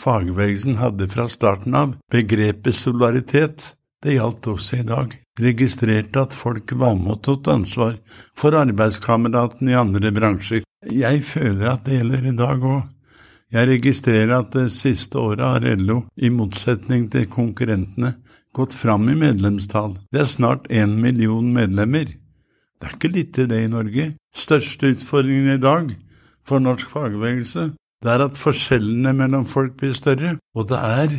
fagbevegelsen 0.00 0.78
hadde 0.80 1.08
fra 1.12 1.28
starten 1.28 1.76
av, 1.76 1.94
begrepet 2.12 2.76
solidaritet, 2.76 3.74
det 4.00 4.16
gjaldt 4.16 4.48
også 4.48 4.80
i 4.80 4.86
dag. 4.88 5.12
Registrerte 5.40 6.22
at 6.24 6.36
folk 6.36 6.72
var 6.80 6.96
med 6.96 7.18
og 7.18 7.20
tok 7.26 7.50
ansvar 7.52 7.98
for 8.38 8.56
arbeidskameratene 8.56 9.74
i 9.74 9.78
andre 9.78 10.12
bransjer. 10.16 10.64
Jeg 10.88 11.20
føler 11.28 11.74
at 11.74 11.84
det 11.84 11.98
gjelder 11.98 12.30
i 12.30 12.36
dag 12.38 12.64
òg. 12.64 12.80
Jeg 13.50 13.66
registrerer 13.66 14.32
at 14.38 14.52
det 14.54 14.70
siste 14.72 15.18
året 15.18 15.42
har 15.42 15.64
LO, 15.76 16.04
i 16.16 16.30
motsetning 16.30 17.08
til 17.12 17.26
konkurrentene, 17.28 18.14
gått 18.56 18.74
fram 18.74 19.08
i 19.08 19.16
medlemstall. 19.18 19.96
Det 20.12 20.24
er 20.24 20.30
snart 20.30 20.68
én 20.70 20.98
million 21.00 21.52
medlemmer. 21.54 22.06
Det 22.80 22.88
er 22.88 22.96
ikke 22.96 23.12
lite 23.12 23.48
det 23.50 23.64
i 23.64 23.72
Norge. 23.72 24.12
Største 24.34 24.94
utfordringen 24.94 25.54
i 25.54 25.60
dag 25.62 25.92
for 26.46 26.62
norsk 26.62 26.88
fagbevegelse, 26.90 27.72
det 28.00 28.08
er 28.08 28.24
at 28.24 28.38
forskjellene 28.40 29.12
mellom 29.12 29.44
folk 29.44 29.76
blir 29.80 29.92
større, 29.92 30.38
og 30.56 30.70
det 30.70 30.78
er 30.80 31.18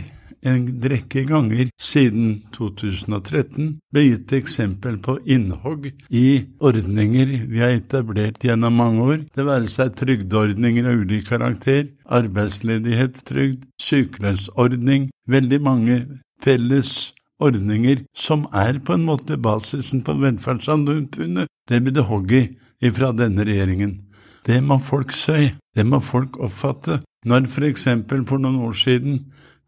en 0.50 0.64
rekke 0.90 1.22
ganger 1.30 1.70
siden 1.78 2.40
2013 2.56 3.76
ble 3.94 4.04
gitt 4.08 4.34
eksempel 4.34 4.98
på 5.06 5.20
innhogg 5.30 5.92
i 6.10 6.26
ordninger 6.58 7.36
vi 7.52 7.62
har 7.62 7.76
etablert 7.78 8.42
gjennom 8.42 8.74
mange 8.82 9.06
år, 9.06 9.22
det 9.36 9.46
være 9.46 9.70
seg 9.70 9.94
trygdeordninger 10.02 10.90
av 10.90 11.06
ulik 11.06 11.30
karakter, 11.30 11.86
arbeidsledighet, 12.10 13.22
trygd, 13.30 13.68
sykelønnsordning, 13.78 15.12
veldig 15.30 15.62
mange 15.62 16.02
felles 16.42 17.12
ordninger 17.41 18.05
som 18.17 18.45
er 18.53 18.79
på 18.86 18.95
en 18.98 19.05
måte 19.07 19.38
basisen 19.41 20.03
på 20.05 20.15
velferdssamfunnet. 20.21 21.50
Det 21.69 21.81
blir 21.81 21.95
det 21.95 22.07
hogg 22.10 22.31
i 22.38 22.45
ifra 22.81 23.12
denne 23.15 23.45
regjeringen. 23.48 23.98
Det 24.45 24.57
må 24.65 24.79
folk 24.81 25.13
si, 25.13 25.51
det 25.75 25.86
må 25.86 26.01
folk 26.01 26.39
oppfatte. 26.41 27.01
Når 27.25 27.50
for 27.53 27.67
eksempel 27.67 28.24
for 28.25 28.41
noen 28.41 28.62
år 28.65 28.77
siden 28.77 29.19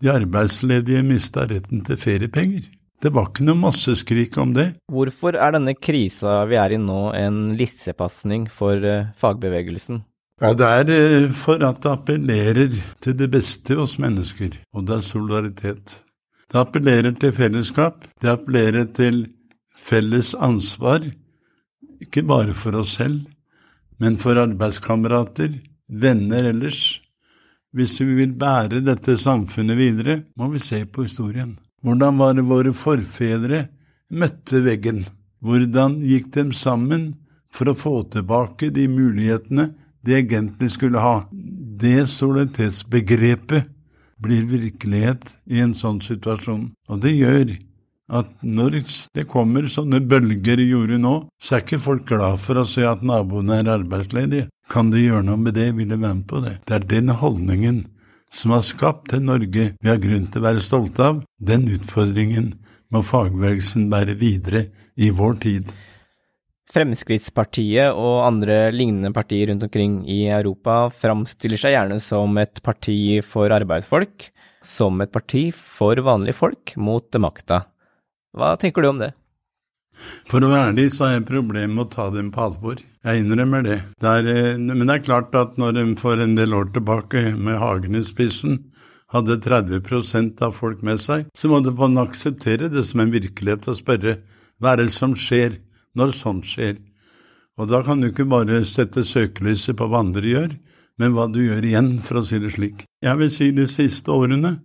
de 0.01 0.09
arbeidsledige 0.11 1.03
mista 1.05 1.45
retten 1.47 1.83
til 1.85 1.99
feriepenger. 2.01 2.65
Det 3.03 3.11
var 3.11 3.29
ikke 3.29 3.45
noe 3.45 3.59
masseskrik 3.59 4.37
om 4.39 4.53
det. 4.55 4.73
Hvorfor 4.91 5.35
er 5.35 5.53
denne 5.55 5.75
krisa 5.75 6.41
vi 6.47 6.57
er 6.59 6.75
i 6.75 6.79
nå 6.79 7.11
en 7.17 7.39
lissepasning 7.59 8.47
for 8.51 8.79
eh, 8.79 9.09
fagbevegelsen? 9.19 10.01
Ja, 10.41 10.53
Det 10.53 10.69
er 10.79 10.91
eh, 10.95 11.31
for 11.35 11.59
at 11.67 11.83
det 11.83 11.91
appellerer 11.91 12.79
til 13.03 13.17
det 13.19 13.29
beste 13.31 13.75
hos 13.75 13.97
mennesker, 13.99 14.55
og 14.73 14.87
det 14.87 14.95
er 14.97 15.05
solidaritet. 15.07 15.99
Det 16.53 16.61
appellerer 16.61 17.15
til 17.17 17.31
fellesskap, 17.33 18.03
det 18.21 18.29
appellerer 18.29 18.85
til 18.93 19.23
felles 19.73 20.35
ansvar, 20.37 21.07
ikke 21.97 22.21
bare 22.29 22.53
for 22.53 22.77
oss 22.77 22.93
selv, 22.99 23.23
men 23.97 24.19
for 24.21 24.37
arbeidskamerater, 24.37 25.55
venner 25.89 26.51
ellers. 26.51 26.99
Hvis 27.73 27.97
vi 28.03 28.19
vil 28.19 28.37
bære 28.37 28.83
dette 28.85 29.17
samfunnet 29.17 29.79
videre, 29.79 30.19
må 30.37 30.51
vi 30.53 30.61
se 30.61 30.83
på 30.85 31.07
historien. 31.07 31.57
Hvordan 31.81 32.21
var 32.21 32.37
det 32.37 32.45
våre 32.45 32.75
forfedre 32.77 33.65
møtte 34.13 34.61
veggen? 34.61 35.07
Hvordan 35.41 36.03
gikk 36.05 36.29
dem 36.37 36.53
sammen 36.53 37.15
for 37.49 37.73
å 37.73 37.77
få 37.77 37.95
tilbake 38.13 38.69
de 38.77 38.85
mulighetene 38.93 39.71
de 40.05 40.19
egentlig 40.21 40.69
skulle 40.77 41.01
ha? 41.01 41.23
Det 41.33 42.05
solidaritetsbegrepet 42.13 43.72
blir 44.23 44.47
virkelighet 44.49 45.35
i 45.51 45.61
en 45.63 45.75
sånn 45.77 46.01
situasjon. 46.03 46.71
Og 46.89 47.03
det 47.03 47.13
gjør 47.15 47.53
at 48.13 48.29
når 48.43 48.81
det 49.15 49.25
kommer 49.31 49.67
sånne 49.71 50.01
bølger 50.09 50.59
i 50.59 50.69
jordet 50.69 50.99
nå, 51.01 51.13
så 51.41 51.57
er 51.57 51.63
ikke 51.63 51.81
folk 51.85 52.05
glad 52.09 52.41
for 52.43 52.59
å 52.59 52.67
se 52.69 52.83
at 52.87 53.05
naboene 53.05 53.61
er 53.61 53.71
arbeidsledige. 53.77 54.49
Kan 54.71 54.91
de 54.93 55.01
gjøre 55.03 55.25
noe 55.27 55.39
med 55.39 55.57
det, 55.57 55.71
vil 55.77 55.89
de 55.89 55.97
være 55.97 56.19
med 56.19 56.27
på 56.29 56.43
det. 56.43 56.57
Det 56.67 56.77
er 56.77 56.89
den 56.91 57.13
holdningen 57.19 57.83
som 58.33 58.53
har 58.55 58.65
skapt 58.65 59.11
det 59.13 59.21
Norge 59.23 59.71
vi 59.77 59.89
har 59.89 60.01
grunn 60.01 60.27
til 60.31 60.41
å 60.41 60.47
være 60.47 60.65
stolte 60.65 61.09
av. 61.11 61.23
Den 61.37 61.67
utfordringen 61.71 62.53
må 62.93 63.03
fagbevegelsen 63.05 63.89
bære 63.91 64.17
videre 64.19 64.67
i 64.95 65.09
vår 65.13 65.39
tid. 65.43 65.73
Fremskrittspartiet 66.73 67.93
og 67.93 68.23
andre 68.25 68.71
lignende 68.73 69.11
partier 69.13 69.51
rundt 69.51 69.65
omkring 69.67 69.99
i 70.09 70.23
Europa 70.25 70.87
framstiller 70.89 71.59
seg 71.61 71.75
gjerne 71.75 71.99
som 72.01 72.39
et 72.41 72.63
parti 72.65 73.19
for 73.21 73.53
arbeidsfolk, 73.53 74.31
som 74.65 75.03
et 75.03 75.11
parti 75.13 75.51
for 75.53 76.01
vanlige 76.01 76.39
folk 76.39 76.73
mot 76.81 77.19
makta. 77.21 77.67
Hva 78.33 78.55
tenker 78.57 78.81
du 78.81 78.89
om 78.89 79.03
det? 79.03 79.11
For 80.31 80.41
å 80.41 80.49
være 80.49 80.71
ærlig 80.71 80.87
så 80.95 81.05
er 81.05 81.11
jeg 81.19 81.27
problemer 81.27 81.69
med 81.75 81.83
å 81.85 81.91
ta 81.93 82.07
dem 82.09 82.31
på 82.33 82.41
alvor. 82.47 82.79
Jeg 83.05 83.21
innrømmer 83.21 83.65
det. 83.67 83.79
det 84.01 84.09
er, 84.09 84.29
eh, 84.31 84.57
men 84.57 84.87
det 84.87 84.95
er 84.95 85.05
klart 85.05 85.35
at 85.37 85.59
når 85.61 85.77
en 85.77 85.91
for 85.99 86.17
en 86.17 86.33
del 86.39 86.55
år 86.57 86.71
tilbake, 86.73 87.35
med 87.37 87.59
Hagen 87.61 87.99
i 87.99 88.01
spissen, 88.01 88.63
hadde 89.13 89.37
30% 89.45 90.41
av 90.41 90.55
folk 90.57 90.81
med 90.81 90.97
seg, 90.97 91.27
så 91.37 91.51
må 91.51 91.61
man 91.77 92.01
akseptere 92.01 92.71
det 92.73 92.87
som 92.89 93.03
en 93.03 93.13
virkelighet 93.13 93.69
og 93.69 93.77
spørre 93.77 94.15
hva 94.57 94.73
er 94.73 94.81
det 94.81 94.95
som 94.95 95.13
skjer 95.13 95.59
når 95.97 96.13
sånt 96.17 96.49
skjer? 96.49 96.77
Og 97.57 97.69
da 97.69 97.83
kan 97.85 98.01
du 98.01 98.09
ikke 98.09 98.27
bare 98.29 98.63
sette 98.65 99.05
søkelyset 99.05 99.77
på 99.77 99.87
hva 99.89 100.01
andre 100.01 100.25
gjør, 100.25 100.53
men 101.01 101.13
hva 101.13 101.27
du 101.29 101.41
gjør 101.43 101.65
igjen, 101.65 101.95
for 102.05 102.21
å 102.21 102.25
si 102.27 102.39
det 102.41 102.53
slik. 102.55 102.85
Jeg 103.03 103.19
vil 103.19 103.33
si 103.33 103.51
de 103.53 103.67
siste 103.69 104.13
årene 104.13 104.57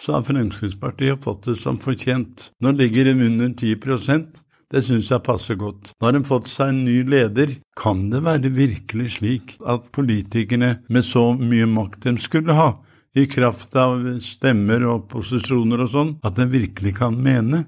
så 0.00 0.16
har 0.16 0.26
Fremskrittspartiet 0.26 1.22
fått 1.22 1.46
det 1.48 1.58
som 1.60 1.78
fortjent. 1.80 2.50
Nå 2.60 2.74
ligger 2.76 3.06
de 3.06 3.14
under 3.28 3.52
10% 3.54 4.44
det 4.74 4.82
syns 4.82 5.10
jeg 5.12 5.22
passer 5.22 5.58
godt. 5.60 5.92
Nå 6.00 6.08
har 6.08 6.16
de 6.16 6.24
fått 6.26 6.48
seg 6.50 6.72
en 6.72 6.80
ny 6.86 6.96
leder. 7.06 7.52
Kan 7.78 8.08
det 8.10 8.24
være 8.26 8.50
virkelig 8.54 9.18
slik 9.18 9.54
at 9.70 9.90
politikerne 9.94 10.78
med 10.90 11.06
så 11.06 11.28
mye 11.38 11.68
makt 11.70 12.08
de 12.08 12.16
skulle 12.22 12.56
ha, 12.58 12.72
i 13.14 13.28
kraft 13.30 13.76
av 13.78 14.00
stemmer 14.24 14.82
og 14.90 15.04
posisjoner 15.12 15.84
og 15.84 15.92
sånn, 15.92 16.12
at 16.26 16.34
de 16.34 16.48
virkelig 16.50 16.96
kan 16.98 17.14
mene 17.14 17.62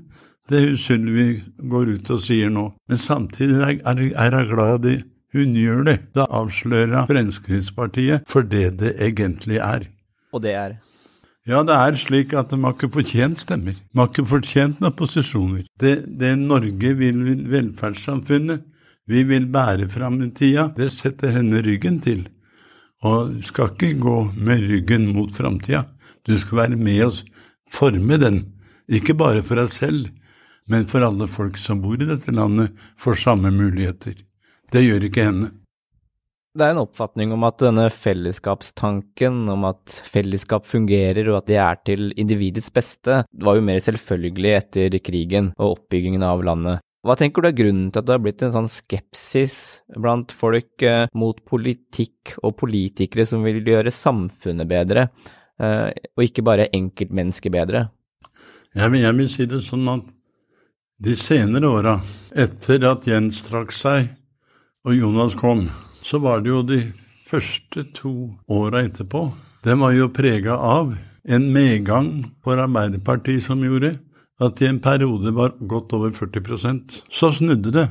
det 0.51 0.63
hun 0.63 0.79
Sylvi 0.79 1.29
går 1.71 1.93
ut 1.97 2.11
og 2.15 2.23
sier 2.23 2.51
nå. 2.53 2.71
Men 2.89 3.03
samtidig 3.03 3.61
er, 3.61 3.77
er, 3.83 4.03
er 4.15 4.39
jeg 4.39 4.51
glad 4.53 4.89
i 4.91 4.97
hun 5.37 5.57
gjør 5.59 5.85
det. 5.89 5.99
Da 6.17 6.27
avslører 6.31 6.95
hun 7.03 7.11
Fremskrittspartiet 7.11 8.27
for 8.31 8.47
det 8.47 8.79
det 8.81 8.95
egentlig 9.03 9.61
er. 9.61 9.89
Og 10.33 10.43
det 10.45 10.55
er? 10.55 10.79
Ja, 11.47 11.61
det 11.63 11.75
er 11.79 11.99
slik 11.99 12.33
at 12.35 12.51
de 12.51 12.59
har 12.63 12.75
ikke 12.75 12.91
fortjent 12.91 13.39
stemmer. 13.39 13.77
De 13.79 14.01
har 14.01 14.09
ikke 14.11 14.27
fortjent 14.27 14.81
noen 14.83 14.97
posisjoner. 14.99 15.67
Det, 15.79 16.01
det 16.19 16.33
Norge 16.41 16.95
vil, 16.99 17.21
velferdssamfunnet 17.53 18.65
vi 19.07 19.23
vil 19.23 19.47
bære 19.55 19.87
fram 19.89 20.19
i 20.25 20.33
tida, 20.35 20.73
det 20.75 20.91
setter 20.91 21.31
henne 21.37 21.63
ryggen 21.63 22.01
til. 22.03 22.25
Og 23.07 23.37
skal 23.47 23.71
ikke 23.71 23.93
gå 24.03 24.17
med 24.35 24.65
ryggen 24.67 25.07
mot 25.15 25.31
framtida. 25.35 25.85
Du 26.27 26.35
skal 26.39 26.59
være 26.65 26.79
med 26.81 27.05
og 27.05 27.21
forme 27.71 28.19
den, 28.19 28.41
ikke 28.91 29.15
bare 29.15 29.45
for 29.47 29.61
deg 29.61 29.71
selv, 29.71 30.09
men 30.71 30.89
for 30.91 31.05
alle 31.07 31.29
folk 31.31 31.59
som 31.61 31.83
bor 31.83 32.01
i 32.01 32.09
dette 32.09 32.35
landet, 32.35 32.75
får 32.99 33.23
samme 33.23 33.53
muligheter. 33.55 34.19
Det 34.73 34.83
gjør 34.83 35.07
ikke 35.09 35.29
henne. 35.29 35.53
Det 36.57 36.65
er 36.65 36.73
en 36.73 36.87
oppfatning 36.87 37.35
om 37.37 37.45
at 37.45 37.61
denne 37.61 37.85
fellesskapstanken, 37.93 39.43
om 39.53 39.67
at 39.69 39.99
fellesskap 40.09 40.65
fungerer 40.65 41.29
og 41.29 41.43
at 41.43 41.51
det 41.51 41.59
er 41.61 41.81
til 41.85 42.15
individets 42.17 42.73
beste, 42.73 43.19
var 43.29 43.59
jo 43.59 43.65
mer 43.67 43.83
selvfølgelig 43.85 44.55
etter 44.57 44.97
krigen 45.05 45.51
og 45.59 45.75
oppbyggingen 45.75 46.25
av 46.25 46.45
landet. 46.49 46.81
Hva 47.07 47.15
tenker 47.21 47.45
du 47.45 47.51
er 47.51 47.59
grunnen 47.59 47.91
til 47.93 48.01
at 48.01 48.09
det 48.09 48.17
har 48.17 48.25
blitt 48.25 48.43
en 48.43 48.55
sånn 48.57 48.71
skepsis 48.73 49.59
blant 49.95 50.33
folk 50.35 50.83
eh, 50.83 51.07
mot 51.15 51.39
politikk 51.47 52.33
og 52.41 52.57
politikere 52.59 53.29
som 53.29 53.45
vil 53.47 53.61
gjøre 53.61 53.93
samfunnet 53.95 54.67
bedre, 54.71 55.11
eh, 55.61 55.93
og 56.17 56.25
ikke 56.25 56.47
bare 56.47 56.71
enkeltmennesket 56.75 57.55
bedre? 57.55 57.85
Jeg 58.77 58.93
vil, 58.93 59.05
jeg 59.05 59.19
vil 59.21 59.31
si 59.31 59.47
det 59.53 59.63
sånn 59.69 59.87
at 59.93 60.09
de 60.99 61.17
senere 61.17 61.69
åra, 61.69 61.99
etter 62.33 62.85
at 62.89 63.07
Jens 63.09 63.43
trakk 63.47 63.75
seg 63.75 64.09
og 64.87 64.95
Jonas 64.97 65.35
kom, 65.37 65.67
så 66.03 66.21
var 66.23 66.41
det 66.45 66.53
jo 66.53 66.63
de 66.65 66.81
første 67.27 67.85
to 67.97 68.15
åra 68.47 68.85
etterpå. 68.87 69.29
Den 69.67 69.83
var 69.83 69.97
jo 69.97 70.13
prega 70.15 70.57
av 70.57 70.95
en 71.27 71.47
medgang 71.53 72.11
for 72.45 72.61
Arbeiderpartiet 72.63 73.45
som 73.45 73.65
gjorde 73.67 73.97
at 74.43 74.61
i 74.63 74.69
en 74.69 74.81
periode 74.85 75.33
var 75.35 75.57
godt 75.59 75.95
over 75.97 76.13
40% 76.13 77.01
Så 77.11 77.33
snudde 77.33 77.73
det 77.73 77.87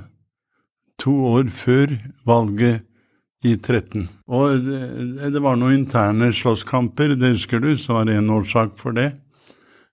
to 1.02 1.12
år 1.36 1.50
før 1.52 1.98
valget 2.26 2.86
i 3.46 3.56
13. 3.58 4.08
Og 4.32 4.62
det 5.34 5.42
var 5.44 5.58
noen 5.60 5.82
interne 5.82 6.32
slåsskamper, 6.34 7.14
det 7.20 7.36
husker 7.36 7.60
du, 7.62 7.76
som 7.78 8.00
var 8.00 8.10
en 8.14 8.32
årsak 8.34 8.80
for 8.80 8.96
det. 8.96 9.12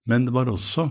Men 0.07 0.27
det 0.27 0.35
var 0.35 0.49
også 0.49 0.89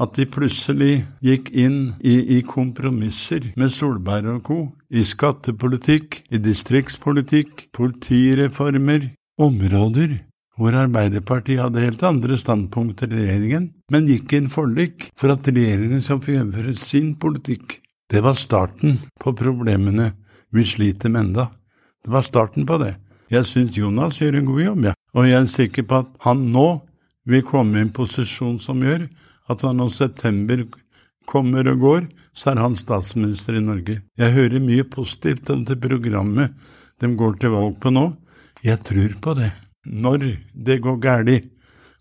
at 0.00 0.14
de 0.16 0.24
plutselig 0.24 1.02
gikk 1.20 1.50
inn 1.52 1.92
i, 2.00 2.38
i, 2.38 2.40
kompromisser 2.48 3.50
med 3.60 3.74
Solberg 3.74 4.30
og 4.38 4.42
co. 4.46 4.58
i 4.88 5.04
skattepolitikk, 5.04 6.22
i 6.32 6.40
distriktspolitikk, 6.40 7.68
politireformer, 7.76 9.10
områder 9.40 10.20
hvor 10.60 10.76
Arbeiderpartiet 10.76 11.62
hadde 11.62 11.82
helt 11.82 12.02
andre 12.04 12.36
standpunkter 12.38 13.10
i 13.10 13.22
regjeringen, 13.22 13.70
men 13.90 14.08
gikk 14.08 14.32
i 14.34 14.42
en 14.42 14.50
forlik 14.52 15.08
for 15.18 15.32
at 15.32 15.48
regjeringen 15.48 16.04
skal 16.04 16.20
få 16.22 16.36
gjennomføre 16.36 16.74
sin 16.78 17.14
politikk. 17.20 17.78
Det 18.12 18.20
var 18.24 18.36
starten 18.36 18.98
på 19.20 19.32
problemene 19.36 20.12
vi 20.52 20.66
sliter 20.68 21.12
med 21.12 21.26
enda. 21.26 21.48
Det 22.04 22.12
var 22.12 22.26
starten 22.26 22.68
på 22.68 22.76
det. 22.82 22.94
Jeg 23.32 23.48
syns 23.48 23.78
Jonas 23.78 24.20
gjør 24.20 24.38
en 24.38 24.48
god 24.50 24.62
jobb, 24.62 24.86
ja. 24.90 24.94
og 25.16 25.28
jeg 25.28 25.38
er 25.40 25.48
sikker 25.48 25.88
på 25.88 26.02
at 26.04 26.10
han 26.26 26.44
nå 26.52 26.66
vil 27.28 27.44
komme 27.46 27.78
i 27.78 27.86
en 27.86 27.94
posisjon 27.94 28.58
som 28.60 28.82
gjør 28.84 29.06
at 29.50 29.62
han 29.66 29.80
når 29.80 29.92
september 29.94 30.64
kommer 31.28 31.66
og 31.70 31.80
går, 31.82 32.06
så 32.34 32.52
er 32.52 32.62
han 32.62 32.76
statsminister 32.78 33.58
i 33.58 33.64
Norge. 33.64 34.00
Jeg 34.18 34.34
hører 34.36 34.62
mye 34.62 34.84
positivt 34.84 35.50
om 35.52 35.64
det 35.68 35.80
programmet 35.82 36.54
de 37.02 37.10
går 37.18 37.38
til 37.40 37.54
valg 37.54 37.78
på 37.82 37.92
nå. 37.92 38.12
Jeg 38.62 38.82
tror 38.86 39.16
på 39.22 39.34
det. 39.38 39.50
Når 39.86 40.26
det 40.54 40.82
går 40.82 41.00
galt, 41.02 41.48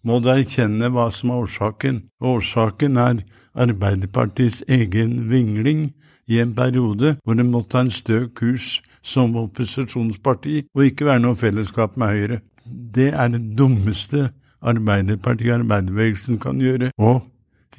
må 0.05 0.19
du 0.21 0.29
erkjenne 0.33 0.89
hva 0.93 1.09
som 1.13 1.31
er 1.33 1.45
årsaken. 1.45 2.03
Årsaken 2.21 2.97
er 2.97 3.23
Arbeiderpartiets 3.51 4.61
egen 4.71 5.27
vingling 5.29 5.89
i 6.31 6.39
en 6.39 6.53
periode 6.55 7.17
hvor 7.25 7.35
de 7.35 7.43
måtte 7.45 7.77
ha 7.77 7.85
en 7.85 7.91
stø 7.93 8.23
kurs 8.37 8.77
som 9.03 9.35
opposisjonsparti 9.35 10.61
og 10.71 10.85
ikke 10.87 11.09
være 11.09 11.25
noe 11.25 11.37
fellesskap 11.37 11.97
med 11.99 12.13
Høyre. 12.15 12.39
Det 12.65 13.09
er 13.11 13.33
det 13.33 13.41
dummeste 13.57 14.29
Arbeiderpartiet 14.61 15.49
og 15.55 15.63
arbeiderbevegelsen 15.63 16.37
kan 16.39 16.59
gjøre, 16.61 16.91
og 17.01 17.25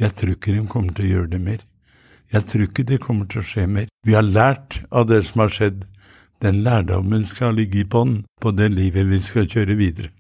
jeg 0.00 0.14
tror 0.16 0.34
ikke 0.36 0.54
de 0.56 0.66
kommer 0.68 0.96
til 0.96 1.04
å 1.04 1.12
gjøre 1.12 1.32
det 1.34 1.40
mer. 1.42 1.60
Jeg 2.32 2.48
tror 2.48 2.64
ikke 2.64 2.86
det 2.88 3.00
kommer 3.04 3.28
til 3.28 3.42
å 3.42 3.46
skje 3.46 3.66
mer. 3.68 3.88
Vi 4.06 4.16
har 4.16 4.24
lært 4.24 4.80
av 4.90 5.08
det 5.10 5.20
som 5.28 5.44
har 5.44 5.52
skjedd. 5.52 5.84
Den 6.42 6.62
lærdommen 6.64 7.26
skal 7.28 7.54
ligge 7.58 7.82
i 7.82 7.88
bånn 7.88 8.22
på 8.40 8.54
det 8.56 8.72
livet 8.72 9.06
vi 9.10 9.20
skal 9.22 9.46
kjøre 9.46 9.76
videre. 9.78 10.10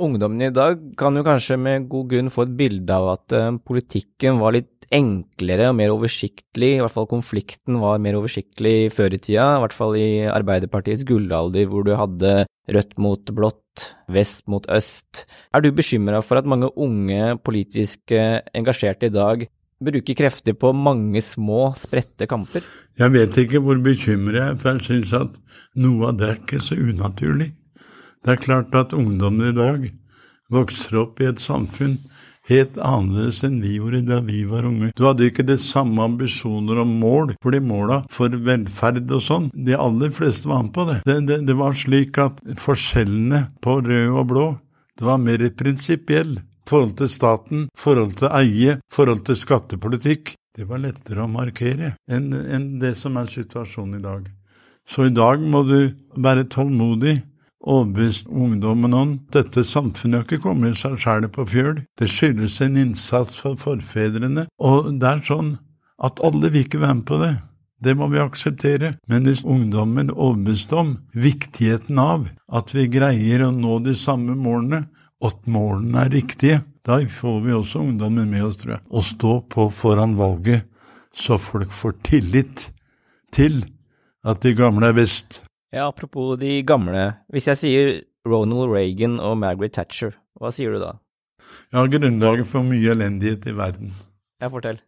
Ungdommen 0.00 0.40
i 0.46 0.52
dag 0.54 0.80
kan 0.96 1.16
jo 1.18 1.24
kanskje 1.26 1.58
med 1.60 1.88
god 1.92 2.06
grunn 2.12 2.30
få 2.32 2.46
et 2.46 2.54
bilde 2.56 2.96
av 2.96 3.08
at 3.18 3.34
uh, 3.36 3.58
politikken 3.60 4.38
var 4.40 4.54
litt 4.56 4.86
enklere 4.90 5.68
og 5.70 5.76
mer 5.78 5.92
oversiktlig, 5.92 6.70
i 6.74 6.80
hvert 6.80 6.94
fall 6.94 7.06
konflikten 7.10 7.76
var 7.82 8.00
mer 8.02 8.16
oversiktlig 8.18 8.90
før 8.96 9.14
i 9.14 9.20
tida, 9.22 9.44
i 9.54 9.62
hvert 9.62 9.76
fall 9.76 9.94
i 10.00 10.08
Arbeiderpartiets 10.26 11.04
gullalder, 11.06 11.68
hvor 11.70 11.86
du 11.86 11.92
hadde 11.94 12.32
rødt 12.74 12.96
mot 12.98 13.32
blått, 13.36 13.86
vest 14.10 14.48
mot 14.50 14.66
øst. 14.72 15.26
Er 15.54 15.62
du 15.62 15.70
bekymra 15.76 16.24
for 16.26 16.40
at 16.40 16.48
mange 16.48 16.72
unge 16.74 17.36
politisk 17.44 18.10
engasjerte 18.16 19.12
i 19.12 19.14
dag 19.14 19.46
bruker 19.80 20.16
krefter 20.18 20.56
på 20.58 20.72
mange 20.76 21.22
små, 21.24 21.70
spredte 21.78 22.26
kamper? 22.30 22.64
Jeg 22.98 23.14
vet 23.14 23.38
ikke 23.44 23.62
hvor 23.64 23.78
bekymret 23.84 24.40
jeg 24.40 24.48
er, 24.48 24.58
for 24.60 24.74
jeg 24.74 24.86
syns 24.88 25.14
at 25.16 25.40
noe 25.80 26.10
av 26.10 26.18
det 26.20 26.28
er 26.28 26.42
ikke 26.42 26.60
så 26.62 26.76
unaturlig. 26.76 27.52
Det 28.24 28.34
er 28.34 28.42
klart 28.42 28.74
at 28.76 28.92
ungdommen 28.92 29.48
i 29.48 29.56
dag 29.56 29.86
vokser 30.52 30.98
opp 31.04 31.20
i 31.22 31.28
et 31.30 31.40
samfunn 31.40 31.98
helt 32.50 32.76
annerledes 32.82 33.44
enn 33.46 33.60
vi 33.62 33.76
gjorde 33.76 34.02
da 34.08 34.18
vi 34.26 34.42
var 34.48 34.66
unge. 34.68 34.90
Du 34.98 35.06
hadde 35.06 35.28
ikke 35.28 35.46
det 35.46 35.60
samme 35.64 36.02
ambisjoner 36.04 36.82
om 36.82 36.92
mål, 37.00 37.34
fordi 37.44 37.62
måla 37.64 38.02
for 38.12 38.34
velferd 38.48 39.06
og 39.14 39.22
sånn, 39.24 39.48
de 39.54 39.76
aller 39.78 40.12
fleste 40.16 40.50
var 40.50 40.64
med 40.66 40.74
på 40.74 40.86
det. 40.88 40.98
Det, 41.06 41.18
det. 41.28 41.40
det, 41.48 41.56
var 41.60 41.78
slik 41.78 42.20
at 42.20 42.42
forskjellene 42.60 43.46
på 43.64 43.78
rød 43.86 44.10
og 44.10 44.26
blå, 44.32 44.46
det 44.98 45.06
var 45.08 45.22
mer 45.22 45.46
prinsipiell 45.56 46.36
forhold 46.70 46.98
til 47.00 47.10
staten, 47.10 47.64
forhold 47.78 48.18
til 48.20 48.30
eie, 48.36 48.76
forhold 48.92 49.24
til 49.26 49.38
skattepolitikk. 49.38 50.34
Det 50.56 50.66
var 50.68 50.82
lettere 50.82 51.24
å 51.24 51.30
markere 51.30 51.94
enn, 52.10 52.30
enn 52.34 52.68
det 52.82 52.96
som 52.98 53.16
er 53.18 53.30
situasjonen 53.30 53.98
i 53.98 54.04
dag. 54.04 54.28
Så 54.90 55.06
i 55.06 55.14
dag 55.14 55.42
må 55.42 55.62
du 55.68 55.92
være 56.18 56.48
tålmodig, 56.50 57.20
overbevist 57.60 58.28
ungdommen 58.28 58.94
om 58.96 59.12
dette 59.34 59.64
samfunnet 59.66 60.20
har 60.20 60.26
ikke 60.26 60.44
kommet 60.46 60.78
seg 60.80 60.96
sjæl 61.00 61.28
på 61.32 61.46
fjøl. 61.50 61.82
Det 62.00 62.08
skyldes 62.10 62.60
en 62.64 62.78
innsats 62.80 63.36
for 63.40 63.60
forfedrene, 63.60 64.46
og 64.58 64.92
det 65.00 65.10
er 65.10 65.22
sånn 65.26 65.54
at 66.00 66.22
alle 66.24 66.52
vil 66.52 66.64
ikke 66.64 66.80
være 66.80 67.00
med 67.02 67.08
på 67.08 67.20
det. 67.20 67.34
Det 67.80 67.94
må 67.96 68.10
vi 68.12 68.20
akseptere, 68.20 68.94
men 69.08 69.24
hvis 69.24 69.44
ungdommen 69.48 70.10
er 70.10 70.18
overbevist 70.18 70.72
om 70.76 70.98
viktigheten 71.16 72.00
av 72.00 72.26
at 72.52 72.74
vi 72.76 72.88
greier 72.92 73.46
å 73.46 73.52
nå 73.56 73.78
de 73.86 73.96
samme 73.96 74.36
målene, 74.36 74.86
og 75.20 75.34
at 75.34 75.48
målene 75.52 76.04
er 76.06 76.12
riktige, 76.12 76.62
da 76.84 77.00
får 77.12 77.40
vi 77.44 77.52
også 77.56 77.82
ungdommen 77.84 78.28
med 78.32 78.44
oss, 78.44 78.60
tror 78.60 78.78
jeg. 78.78 78.84
Å 78.88 79.00
stå 79.04 79.32
på 79.52 79.68
foran 79.72 80.16
valget 80.16 80.64
så 81.16 81.38
folk 81.40 81.72
får 81.74 81.96
tillit 82.06 82.70
til 83.34 83.62
at 84.24 84.42
de 84.44 84.54
gamle 84.56 84.90
er 84.90 84.96
best. 84.96 85.42
Ja, 85.70 85.86
apropos 85.86 86.36
de 86.40 86.62
gamle. 86.66 87.12
Hvis 87.30 87.46
jeg 87.46 87.58
sier 87.60 87.90
Ronald 88.26 88.72
Reagan 88.72 89.20
og 89.22 89.36
Margaret 89.38 89.76
Thatcher, 89.76 90.16
hva 90.40 90.50
sier 90.54 90.74
du 90.74 90.80
da? 90.82 90.96
Ja, 91.70 91.84
grunnlaget 91.86 92.48
for 92.50 92.66
mye 92.66 92.90
elendighet 92.90 93.46
i 93.46 93.54
verden. 93.54 93.92
Ja, 94.42 94.50
fortell. 94.50 94.80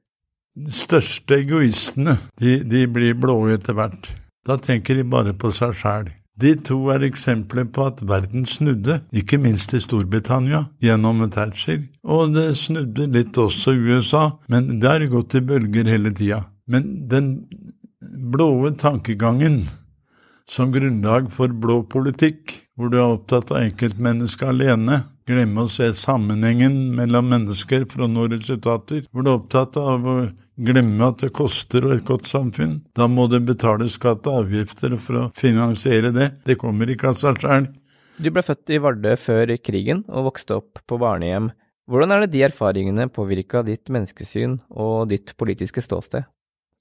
De 0.58 0.72
største 0.74 1.38
egoistene, 1.38 2.18
de, 2.40 2.58
de 2.66 2.82
blir 2.90 3.14
blå 3.18 3.36
etter 3.54 3.78
hvert. 3.78 4.10
Da 4.46 4.58
tenker 4.58 4.98
de 4.98 5.06
bare 5.06 5.32
på 5.38 5.52
seg 5.54 5.76
sjæl. 5.78 6.10
De 6.42 6.54
to 6.66 6.78
er 6.90 7.04
eksempler 7.06 7.68
på 7.70 7.84
at 7.86 8.00
verden 8.08 8.46
snudde, 8.48 8.98
ikke 9.14 9.38
minst 9.38 9.74
i 9.76 9.80
Storbritannia, 9.84 10.64
gjennom 10.82 11.22
Thatcher, 11.30 11.84
og 12.02 12.32
det 12.34 12.56
snudde 12.58 13.06
litt 13.12 13.38
også 13.38 13.76
i 13.76 13.84
USA, 13.92 14.24
men 14.50 14.80
det 14.82 14.90
har 14.90 15.04
gått 15.12 15.36
i 15.38 15.44
bølger 15.46 15.92
hele 15.92 16.10
tida. 16.16 16.40
Men 16.66 17.06
den 17.12 17.34
blåe 18.32 18.72
tankegangen 18.80 19.62
som 20.50 20.72
grunnlag 20.74 21.30
for 21.34 21.52
blå 21.52 21.82
politikk, 21.90 22.58
hvor 22.76 22.92
du 22.92 22.98
er 22.98 23.16
opptatt 23.16 23.52
av 23.52 23.62
enkeltmennesket 23.62 24.48
alene, 24.48 25.02
glemme 25.28 25.66
å 25.66 25.70
se 25.70 25.88
sammenhengen 25.94 26.94
mellom 26.96 27.28
mennesker 27.30 27.86
for 27.90 28.06
å 28.06 28.10
nå 28.10 28.26
resultater, 28.32 29.04
hvor 29.12 29.24
du 29.24 29.30
er 29.30 29.38
opptatt 29.38 29.78
av 29.80 30.08
å 30.08 30.16
glemme 30.62 31.06
at 31.06 31.22
det 31.22 31.32
koster 31.36 31.86
et 31.94 32.04
godt 32.08 32.28
samfunn. 32.30 32.80
Da 32.96 33.08
må 33.08 33.28
du 33.30 33.38
betale 33.40 33.88
skatt 33.92 34.26
og 34.28 34.44
avgifter 34.44 34.96
for 35.00 35.20
å 35.20 35.30
finansiere 35.38 36.12
det. 36.14 36.32
Det 36.46 36.58
kommer 36.60 36.90
ikke 36.90 37.12
av 37.12 37.18
seg 37.20 37.40
sjøl. 37.42 37.70
Du 38.22 38.28
ble 38.30 38.44
født 38.44 38.70
i 38.70 38.78
Vardø 38.82 39.16
før 39.18 39.54
krigen 39.64 40.04
og 40.10 40.30
vokste 40.30 40.58
opp 40.60 40.82
på 40.86 40.98
barnehjem. 41.00 41.50
Hvordan 41.90 42.14
er 42.14 42.24
det 42.24 42.34
de 42.34 42.44
erfaringene 42.46 43.08
påvirka 43.12 43.64
ditt 43.66 43.90
menneskesyn 43.92 44.60
og 44.70 45.10
ditt 45.10 45.34
politiske 45.40 45.82
ståsted? 45.82 46.28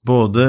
Både 0.06 0.46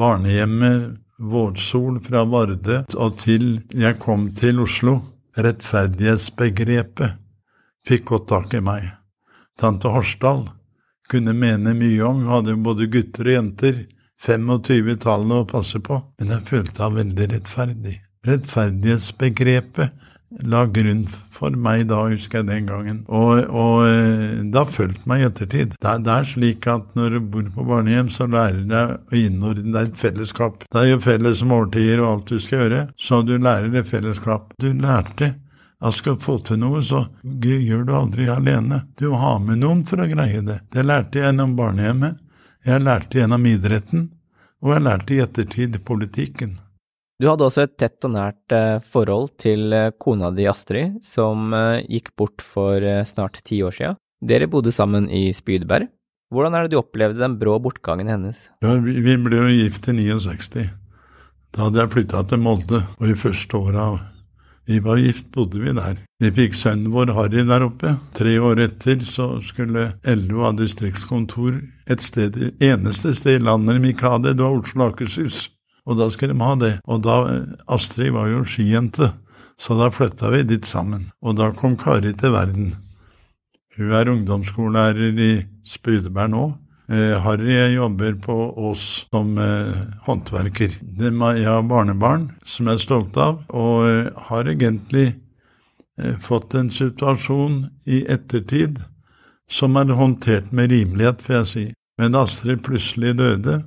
barnehjemmet 0.00 0.96
Vårsol 1.20 2.00
fra 2.04 2.24
Vardø 2.24 2.80
og 2.96 3.18
til 3.20 3.60
jeg 3.76 3.98
kom 4.00 4.30
til 4.38 4.62
Oslo, 4.64 5.00
rettferdighetsbegrepet 5.36 7.18
fikk 7.86 8.06
godt 8.10 8.28
tak 8.30 8.54
i 8.56 8.62
meg. 8.64 8.88
Tante 9.60 9.92
Horsdal 9.92 10.46
kunne 11.10 11.34
mene 11.36 11.74
mye 11.76 12.02
om. 12.06 12.22
Hun 12.22 12.32
hadde 12.32 12.56
både 12.64 12.88
gutter 12.92 13.28
og 13.28 13.36
jenter, 13.36 13.82
25-tallet 14.20 15.36
å 15.42 15.48
passe 15.48 15.80
på, 15.80 15.96
men 16.20 16.32
jeg 16.34 16.48
følte 16.48 16.84
henne 16.84 17.00
veldig 17.00 17.28
rettferdig. 17.34 17.96
Rettferdighetsbegrepet 18.28 20.08
la 20.38 20.62
grunn 20.70 21.08
for 21.34 21.54
meg 21.58 21.88
da, 21.90 22.04
husker 22.10 22.40
jeg 22.40 22.48
den 22.50 22.68
gangen, 22.68 23.00
og, 23.08 23.42
og 23.50 23.82
eh, 23.88 24.40
det 24.46 24.58
har 24.60 24.70
fulgt 24.70 25.06
meg 25.10 25.24
i 25.24 25.26
ettertid. 25.26 25.74
Det 25.74 25.90
er, 25.90 26.02
det 26.06 26.14
er, 26.14 26.28
slik 26.30 26.68
at 26.70 26.86
når 26.98 27.16
du 27.16 27.20
bor 27.32 27.50
på 27.56 27.66
barnehjem, 27.72 28.12
så 28.14 28.28
lærer 28.30 28.62
du 28.62 28.76
å 28.78 29.18
innordne 29.18 29.74
deg 29.74 29.90
et 29.90 30.00
fellesskap. 30.04 30.64
Det 30.70 30.82
er 30.84 30.92
jo 30.92 31.02
felles 31.04 31.42
måltider 31.42 32.04
og 32.04 32.10
alt 32.12 32.30
du 32.30 32.38
skal 32.38 32.64
gjøre, 32.64 32.82
så 33.00 33.22
du 33.26 33.36
lærer 33.38 33.72
det 33.74 33.86
fellesskap. 33.90 34.54
Du 34.62 34.70
lærte 34.70 35.34
at 35.80 35.96
skal 35.96 36.20
få 36.20 36.38
til 36.44 36.60
noe, 36.60 36.82
så 36.84 37.06
gjør 37.24 37.86
du 37.88 37.94
aldri 37.96 38.28
alene. 38.30 38.84
Du 39.00 39.08
må 39.10 39.20
ha 39.22 39.36
med 39.42 39.62
noen 39.64 39.84
for 39.88 40.02
å 40.02 40.08
greie 40.10 40.42
det. 40.46 40.60
Det 40.70 40.84
lærte 40.86 41.18
jeg 41.18 41.30
gjennom 41.30 41.56
barnehjemmet, 41.58 42.20
jeg 42.68 42.84
lærte 42.84 43.22
gjennom 43.22 43.46
idretten, 43.48 44.10
og 44.60 44.74
jeg 44.74 44.84
lærte 44.84 45.14
i 45.16 45.22
ettertid 45.24 45.78
politikken. 45.88 46.58
Du 47.20 47.26
hadde 47.28 47.44
også 47.44 47.66
et 47.66 47.74
tett 47.76 48.00
og 48.08 48.14
nært 48.14 48.54
eh, 48.56 48.78
forhold 48.80 49.34
til 49.42 49.74
eh, 49.76 49.90
kona 50.00 50.30
di 50.32 50.46
Astrid, 50.48 51.02
som 51.04 51.52
eh, 51.52 51.82
gikk 51.84 52.14
bort 52.16 52.40
for 52.40 52.80
snart 53.04 53.42
ti 53.44 53.58
år 53.60 53.76
sia. 53.76 53.90
Dere 54.24 54.48
bodde 54.48 54.72
sammen 54.72 55.08
i 55.12 55.26
Spydberg. 55.36 55.90
Hvordan 56.32 56.56
er 56.56 56.64
det 56.64 56.72
du 56.72 56.78
opplevde 56.80 57.20
den 57.20 57.36
brå 57.36 57.58
bortgangen 57.60 58.08
hennes? 58.08 58.46
Ja, 58.64 58.72
vi 58.80 59.18
ble 59.20 59.42
jo 59.42 59.50
gift 59.52 59.90
i 59.90 59.96
69. 59.98 60.70
Da 61.50 61.66
hadde 61.66 61.82
jeg 61.82 61.92
flytta 61.92 62.24
til 62.30 62.40
Molde, 62.40 62.84
og 62.96 63.10
i 63.10 63.18
første 63.18 63.58
året 63.58 64.06
vi 64.70 64.78
var 64.78 65.00
gift, 65.02 65.32
bodde 65.34 65.58
vi 65.58 65.72
der. 65.74 65.96
Vi 66.22 66.30
fikk 66.30 66.54
sønnen 66.54 66.92
vår 66.94 67.10
Harry 67.16 67.42
der 67.48 67.64
oppe. 67.66 67.96
Tre 68.14 68.36
år 68.38 68.60
etter 68.68 69.00
så 69.02 69.32
skulle 69.42 69.88
LO 70.06 70.44
ha 70.46 70.52
distriktskontor 70.54 71.56
et 71.90 72.04
sted, 72.04 72.38
eneste 72.62 73.16
sted 73.18 73.40
i 73.40 73.44
landet 73.48 73.80
de 73.80 73.90
ikke 73.90 74.12
hadde, 74.14 74.36
det 74.38 74.46
var 74.46 74.60
Oslo 74.60 74.86
Akershus. 74.86 75.48
Og 75.88 75.98
da 75.98 76.10
skulle 76.12 76.34
de 76.34 76.44
ha 76.44 76.54
det. 76.60 76.74
Og 76.84 77.02
da 77.04 77.16
Astrid 77.70 78.12
var 78.14 78.30
jo 78.32 78.44
skijente, 78.44 79.12
så 79.60 79.76
da 79.78 79.90
flytta 79.92 80.30
vi 80.32 80.44
dit 80.48 80.66
sammen. 80.68 81.10
Og 81.20 81.36
da 81.40 81.50
kom 81.56 81.76
Kari 81.80 82.12
til 82.16 82.34
verden. 82.36 82.74
Hun 83.76 83.94
er 83.96 84.10
ungdomsskolelærer 84.12 85.20
i 85.20 85.32
Spydeberg 85.64 86.32
nå. 86.32 86.44
Eh, 86.90 87.14
Harry 87.22 87.54
jobber 87.74 88.16
på 88.18 88.34
Ås 88.68 89.06
som 89.14 89.36
eh, 89.38 89.76
håndverker. 90.08 90.74
Jeg 90.98 91.46
har 91.46 91.62
barnebarn 91.62 92.32
som 92.44 92.66
jeg 92.66 92.80
er 92.80 92.82
stolt 92.82 93.16
av, 93.20 93.44
og 93.48 93.86
eh, 93.86 94.08
har 94.26 94.50
egentlig 94.50 95.06
eh, 96.00 96.16
fått 96.18 96.56
en 96.58 96.72
situasjon 96.74 97.68
i 97.86 98.02
ettertid 98.10 98.80
som 99.50 99.78
er 99.78 99.94
håndtert 99.94 100.50
med 100.52 100.74
rimelighet, 100.74 101.22
får 101.22 101.36
jeg 101.38 101.50
si. 101.52 101.64
Men 102.00 102.18
Astrid 102.18 102.64
plutselig 102.66 103.14
døde, 103.18 103.60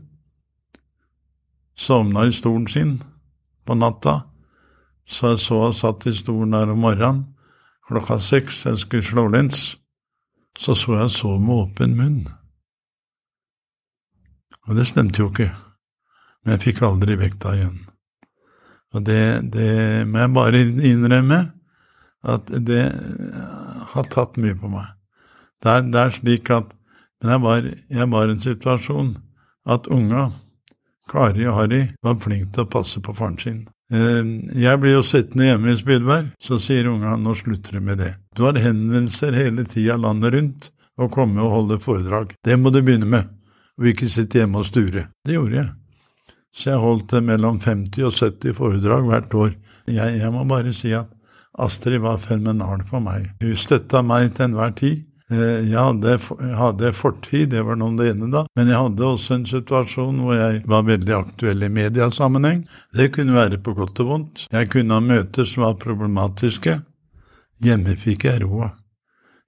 sovna 1.76 2.28
i 2.28 2.34
stolen 2.34 2.68
sin 2.68 2.98
på 3.66 3.76
natta, 3.76 4.22
så 5.06 5.34
jeg 5.34 5.44
så 5.44 5.60
hun 5.64 5.74
satt 5.76 6.08
i 6.08 6.14
stolen 6.16 6.56
der 6.56 6.72
om 6.72 6.84
morgenen 6.84 7.24
klokka 7.88 8.20
seks, 8.20 8.66
jeg 8.66 8.78
skulle 8.78 9.06
slå 9.06 9.28
lens, 9.28 9.78
så 10.58 10.76
så 10.76 10.96
jeg 11.02 11.12
så 11.12 11.38
med 11.38 11.56
åpen 11.56 11.96
munn. 11.98 12.22
Og 14.68 14.78
det 14.78 14.88
stemte 14.88 15.20
jo 15.20 15.30
ikke. 15.32 15.50
Men 16.44 16.56
jeg 16.56 16.64
fikk 16.68 16.84
aldri 16.88 17.18
vekta 17.20 17.56
igjen. 17.58 17.82
Og 18.94 19.04
det, 19.06 19.52
det 19.54 20.08
må 20.08 20.22
jeg 20.22 20.34
bare 20.36 20.62
innrømme, 20.92 21.40
at 22.24 22.52
det 22.68 22.84
har 23.94 24.08
tatt 24.12 24.38
mye 24.40 24.56
på 24.56 24.70
meg. 24.72 24.94
Det 25.64 25.72
er, 25.72 25.86
det 25.92 26.00
er 26.00 26.16
slik 26.20 26.50
at 26.54 26.72
Men 27.24 27.32
jeg 27.32 27.40
var, 27.40 27.68
jeg 27.88 28.06
var 28.12 28.28
i 28.28 28.32
en 28.34 28.40
situasjon 28.44 29.10
at 29.72 29.86
unga, 29.88 30.26
Kari 31.14 31.46
og 31.46 31.60
Harry, 31.60 31.84
var 32.02 32.20
flinke 32.22 32.50
til 32.56 32.66
å 32.66 32.72
passe 32.74 33.02
på 33.04 33.14
faren 33.14 33.38
sin. 33.42 33.62
Eh, 33.94 34.24
jeg 34.58 34.82
blir 34.82 34.98
jo 34.98 35.06
sittende 35.06 35.52
hjemme 35.52 35.74
i 35.74 35.78
Spydberg, 35.78 36.34
så 36.42 36.58
sier 36.62 36.90
unga 36.90 37.14
nå 37.22 37.36
slutter 37.38 37.78
du 37.78 37.86
med 37.86 38.02
det. 38.02 38.16
Du 38.34 38.48
har 38.48 38.58
henvendelser 38.58 39.38
hele 39.38 39.68
tida 39.70 40.00
landet 40.02 40.34
rundt 40.34 40.72
og 40.98 41.14
komme 41.14 41.42
og 41.46 41.54
holde 41.54 41.80
foredrag. 41.82 42.34
Det 42.46 42.58
må 42.58 42.74
du 42.74 42.82
begynne 42.82 43.10
med 43.10 43.30
og 43.80 43.90
ikke 43.90 44.10
sitte 44.12 44.42
hjemme 44.42 44.62
og 44.62 44.68
sture. 44.70 45.08
Det 45.26 45.38
gjorde 45.38 45.58
jeg. 45.58 45.72
Så 46.54 46.70
jeg 46.70 46.84
holdt 46.84 47.16
mellom 47.26 47.60
50 47.62 48.06
og 48.06 48.14
70 48.14 48.58
foredrag 48.60 49.08
hvert 49.10 49.34
år. 49.34 49.56
Jeg, 49.90 50.20
jeg 50.20 50.34
må 50.34 50.44
bare 50.50 50.74
si 50.76 50.94
at 50.94 51.10
Astrid 51.60 52.02
var 52.02 52.22
fenomenal 52.22 52.84
for 52.90 53.02
meg. 53.04 53.32
Hun 53.42 53.58
støtta 53.58 54.04
meg 54.06 54.32
til 54.34 54.48
enhver 54.50 54.74
tid. 54.78 55.02
Eh, 55.32 55.70
jeg 55.72 55.80
hadde, 55.80 56.18
hadde, 56.60 56.92
fortid, 56.98 57.54
det 57.54 57.64
var 57.64 57.78
noe 57.80 57.96
det 58.00 58.12
ene 58.12 58.28
da, 58.34 58.44
men 58.58 58.72
jeg 58.72 58.82
hadde 58.82 59.06
også 59.08 59.38
en 59.38 59.46
situasjon 59.48 60.20
hvor 60.24 60.36
jeg 60.36 60.64
var 60.70 60.84
veldig 60.90 61.16
aktuell 61.16 61.64
i 61.64 61.72
mediasammenheng. 61.72 62.66
Det 62.96 63.12
kunne 63.16 63.38
være 63.38 63.62
på 63.64 63.76
godt 63.78 64.04
og 64.04 64.12
vondt. 64.12 64.46
Jeg 64.52 64.72
kunne 64.74 65.00
ha 65.00 65.04
møter 65.04 65.48
som 65.48 65.68
var 65.68 65.80
problematiske. 65.82 66.82
Hjemme 67.64 67.96
fikk 68.00 68.28
jeg 68.28 68.44
roa. 68.44 68.74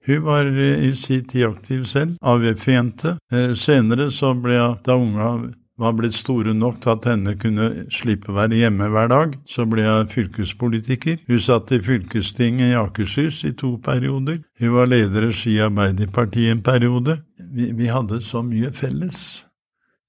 Hun 0.06 0.22
var 0.22 0.46
i 0.46 0.92
sin 0.94 1.24
tid 1.26 1.48
aktiv 1.48 1.84
selv, 1.90 2.14
AUF-jente. 2.22 3.16
Senere 3.58 4.06
så 4.14 4.36
ble 4.38 4.60
hun, 4.60 4.76
da 4.86 4.94
unga 4.94 5.30
var 5.78 5.92
blitt 5.96 6.16
store 6.16 6.54
nok 6.56 6.80
til 6.82 6.92
at 6.94 7.08
henne 7.10 7.34
kunne 7.40 7.66
slippe 7.92 8.32
å 8.32 8.36
være 8.38 8.60
hjemme 8.62 8.88
hver 8.92 9.10
dag, 9.12 9.34
så 9.48 9.66
ble 9.68 9.84
jeg 9.84 10.10
fylkespolitiker. 10.14 11.18
Hun 11.28 11.42
satt 11.42 11.72
i 11.76 11.80
fylkestinget 11.84 12.72
i 12.72 12.78
Akershus 12.80 13.42
i 13.48 13.52
to 13.58 13.76
perioder. 13.84 14.40
Hun 14.60 14.76
var 14.78 14.88
leder 14.90 15.28
i 15.28 15.34
Ski 15.36 15.58
Arbeiderparti 15.66 16.48
en 16.50 16.64
periode. 16.64 17.20
Vi, 17.36 17.70
vi, 17.76 17.90
hadde 17.92 18.22
så 18.24 18.42
mye 18.44 18.72
felles 18.76 19.20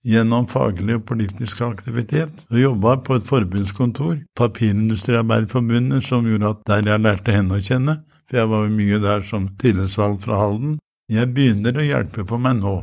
gjennom 0.08 0.48
faglig 0.48 1.02
og 1.02 1.06
politisk 1.10 1.62
aktivitet. 1.68 2.46
Og 2.52 2.62
jobba 2.62 2.98
på 3.04 3.20
et 3.20 3.28
forbundskontor, 3.28 4.22
Papirindustriarbeiderforbundet, 4.40 6.06
som 6.08 6.28
gjorde 6.28 6.54
at 6.56 6.68
der 6.70 6.94
jeg 6.94 7.04
lærte 7.04 7.36
henne 7.36 7.60
å 7.60 7.64
kjenne, 7.64 8.02
for 8.28 8.40
jeg 8.40 8.52
var 8.52 8.64
jo 8.64 8.76
mye 8.76 9.00
der 9.04 9.26
som 9.26 9.50
tillitsvalgt 9.60 10.28
fra 10.28 10.40
Halden. 10.40 10.78
Jeg 11.12 11.32
begynner 11.36 11.76
å 11.76 11.84
hjelpe 11.84 12.24
på 12.28 12.40
meg 12.40 12.62
nå. 12.62 12.78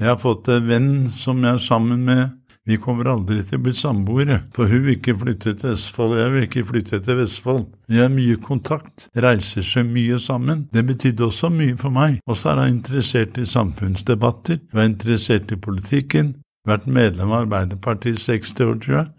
Jeg 0.00 0.08
har 0.08 0.16
fått 0.16 0.48
en 0.48 0.64
venn 0.64 0.92
som 1.12 1.42
jeg 1.44 1.58
er 1.58 1.60
sammen 1.60 2.06
med. 2.06 2.30
Vi 2.64 2.78
kommer 2.80 3.08
aldri 3.12 3.42
til 3.44 3.58
å 3.58 3.64
bli 3.66 3.72
samboere, 3.76 4.38
for 4.56 4.70
hun 4.70 4.86
vil 4.86 4.94
ikke 4.94 5.12
flytte 5.20 5.52
til 5.60 5.74
Østfold, 5.74 6.14
og 6.14 6.20
jeg 6.20 6.30
vil 6.32 6.44
ikke 6.46 6.62
flytte 6.70 7.00
til 7.04 7.18
Vestfold. 7.18 7.64
Vi 7.90 7.98
har 8.00 8.12
mye 8.12 8.38
kontakt, 8.40 9.08
reiser 9.12 9.66
så 9.66 9.82
mye 9.84 10.16
sammen. 10.22 10.62
Det 10.72 10.86
betydde 10.88 11.26
også 11.26 11.50
mye 11.52 11.74
for 11.80 11.92
meg. 11.92 12.16
Og 12.24 12.38
så 12.40 12.52
er 12.52 12.62
hun 12.62 12.78
interessert 12.78 13.36
i 13.36 13.44
samfunnsdebatter, 13.48 14.62
hun 14.72 14.80
er 14.80 14.88
interessert 14.88 15.52
i 15.52 15.58
politikken, 15.60 16.30
vært 16.68 16.86
medlem 16.88 17.34
av 17.34 17.42
Arbeiderpartiet 17.44 18.16
i 18.16 18.24
60 18.40 18.64
år, 18.70 18.78
tror 18.80 18.96
jeg, 18.96 19.10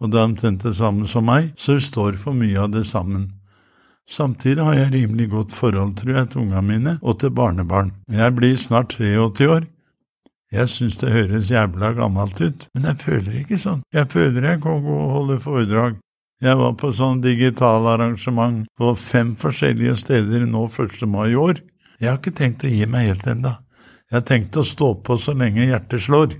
og 0.00 0.12
det 0.12 0.20
er 0.20 0.28
omtrent 0.28 0.66
det 0.68 0.74
samme 0.76 1.08
som 1.08 1.24
meg, 1.30 1.54
så 1.56 1.78
hun 1.78 1.86
står 1.86 2.18
for 2.20 2.36
mye 2.36 2.58
av 2.60 2.74
det 2.74 2.84
sammen. 2.90 3.30
Samtidig 4.04 4.62
har 4.62 4.76
jeg 4.76 4.92
rimelig 4.98 5.30
godt 5.32 5.56
forhold, 5.56 5.96
tror 5.96 6.12
jeg, 6.12 6.28
til 6.34 6.44
ungene 6.44 6.66
mine 6.66 6.94
og 7.00 7.22
til 7.22 7.32
barnebarn. 7.32 7.94
Jeg 8.12 8.36
blir 8.36 8.60
snart 8.60 8.98
83 9.00 9.48
år. 9.54 9.64
Jeg 10.54 10.70
syns 10.70 10.96
det 11.00 11.10
høres 11.10 11.48
jævla 11.50 11.90
gammelt 11.96 12.38
ut, 12.38 12.66
men 12.74 12.84
jeg 12.86 12.98
føler 13.02 13.38
ikke 13.40 13.58
sånn. 13.58 13.80
Jeg 13.94 14.06
føler 14.12 14.44
jeg 14.46 14.60
kan 14.62 14.84
gå 14.84 14.94
og 14.94 15.14
holde 15.16 15.38
foredrag. 15.42 15.96
Jeg 16.44 16.58
var 16.60 16.74
på 16.78 16.92
sånn 16.94 17.22
digitalarrangement 17.24 18.66
på 18.78 18.92
fem 19.00 19.32
forskjellige 19.40 19.96
steder 20.04 20.44
nå 20.46 20.66
1. 20.68 21.02
mai 21.10 21.32
i 21.32 21.38
år. 21.40 21.62
Jeg 21.98 22.10
har 22.12 22.20
ikke 22.20 22.36
tenkt 22.36 22.66
å 22.68 22.70
gi 22.70 22.86
meg 22.92 23.08
helt 23.08 23.26
ennå. 23.32 23.56
Jeg 24.06 24.18
har 24.20 24.26
tenkt 24.28 24.58
å 24.60 24.62
stå 24.66 24.92
på 25.02 25.16
så 25.18 25.34
lenge 25.34 25.66
hjertet 25.66 26.04
slår. 26.04 26.36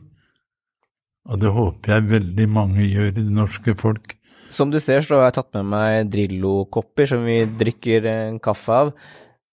Og 1.27 1.41
det 1.43 1.51
håper 1.51 1.97
jeg 1.97 2.11
veldig 2.13 2.47
mange 2.53 2.85
gjør 2.87 3.09
i 3.11 3.17
det 3.17 3.33
norske 3.35 3.75
folk. 3.81 4.15
Som 4.55 4.71
du 4.71 4.79
ser, 4.79 5.03
så 5.03 5.19
har 5.19 5.33
jeg 5.33 5.41
tatt 5.41 5.57
med 5.59 5.73
meg 5.73 6.13
Drillo-kopper 6.13 7.09
som 7.11 7.25
vi 7.27 7.41
drikker 7.59 8.07
en 8.13 8.37
kaffe 8.39 8.77
av. 8.85 8.93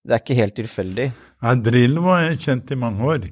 Det 0.04 0.13
er 0.13 0.22
ikke 0.22 0.38
helt 0.38 0.56
tilfeldig. 0.60 1.08
Nei, 1.42 1.56
Drillo 1.66 2.06
har 2.12 2.28
jeg 2.28 2.44
kjent 2.44 2.76
i 2.76 2.78
mange 2.78 3.10
år 3.10 3.26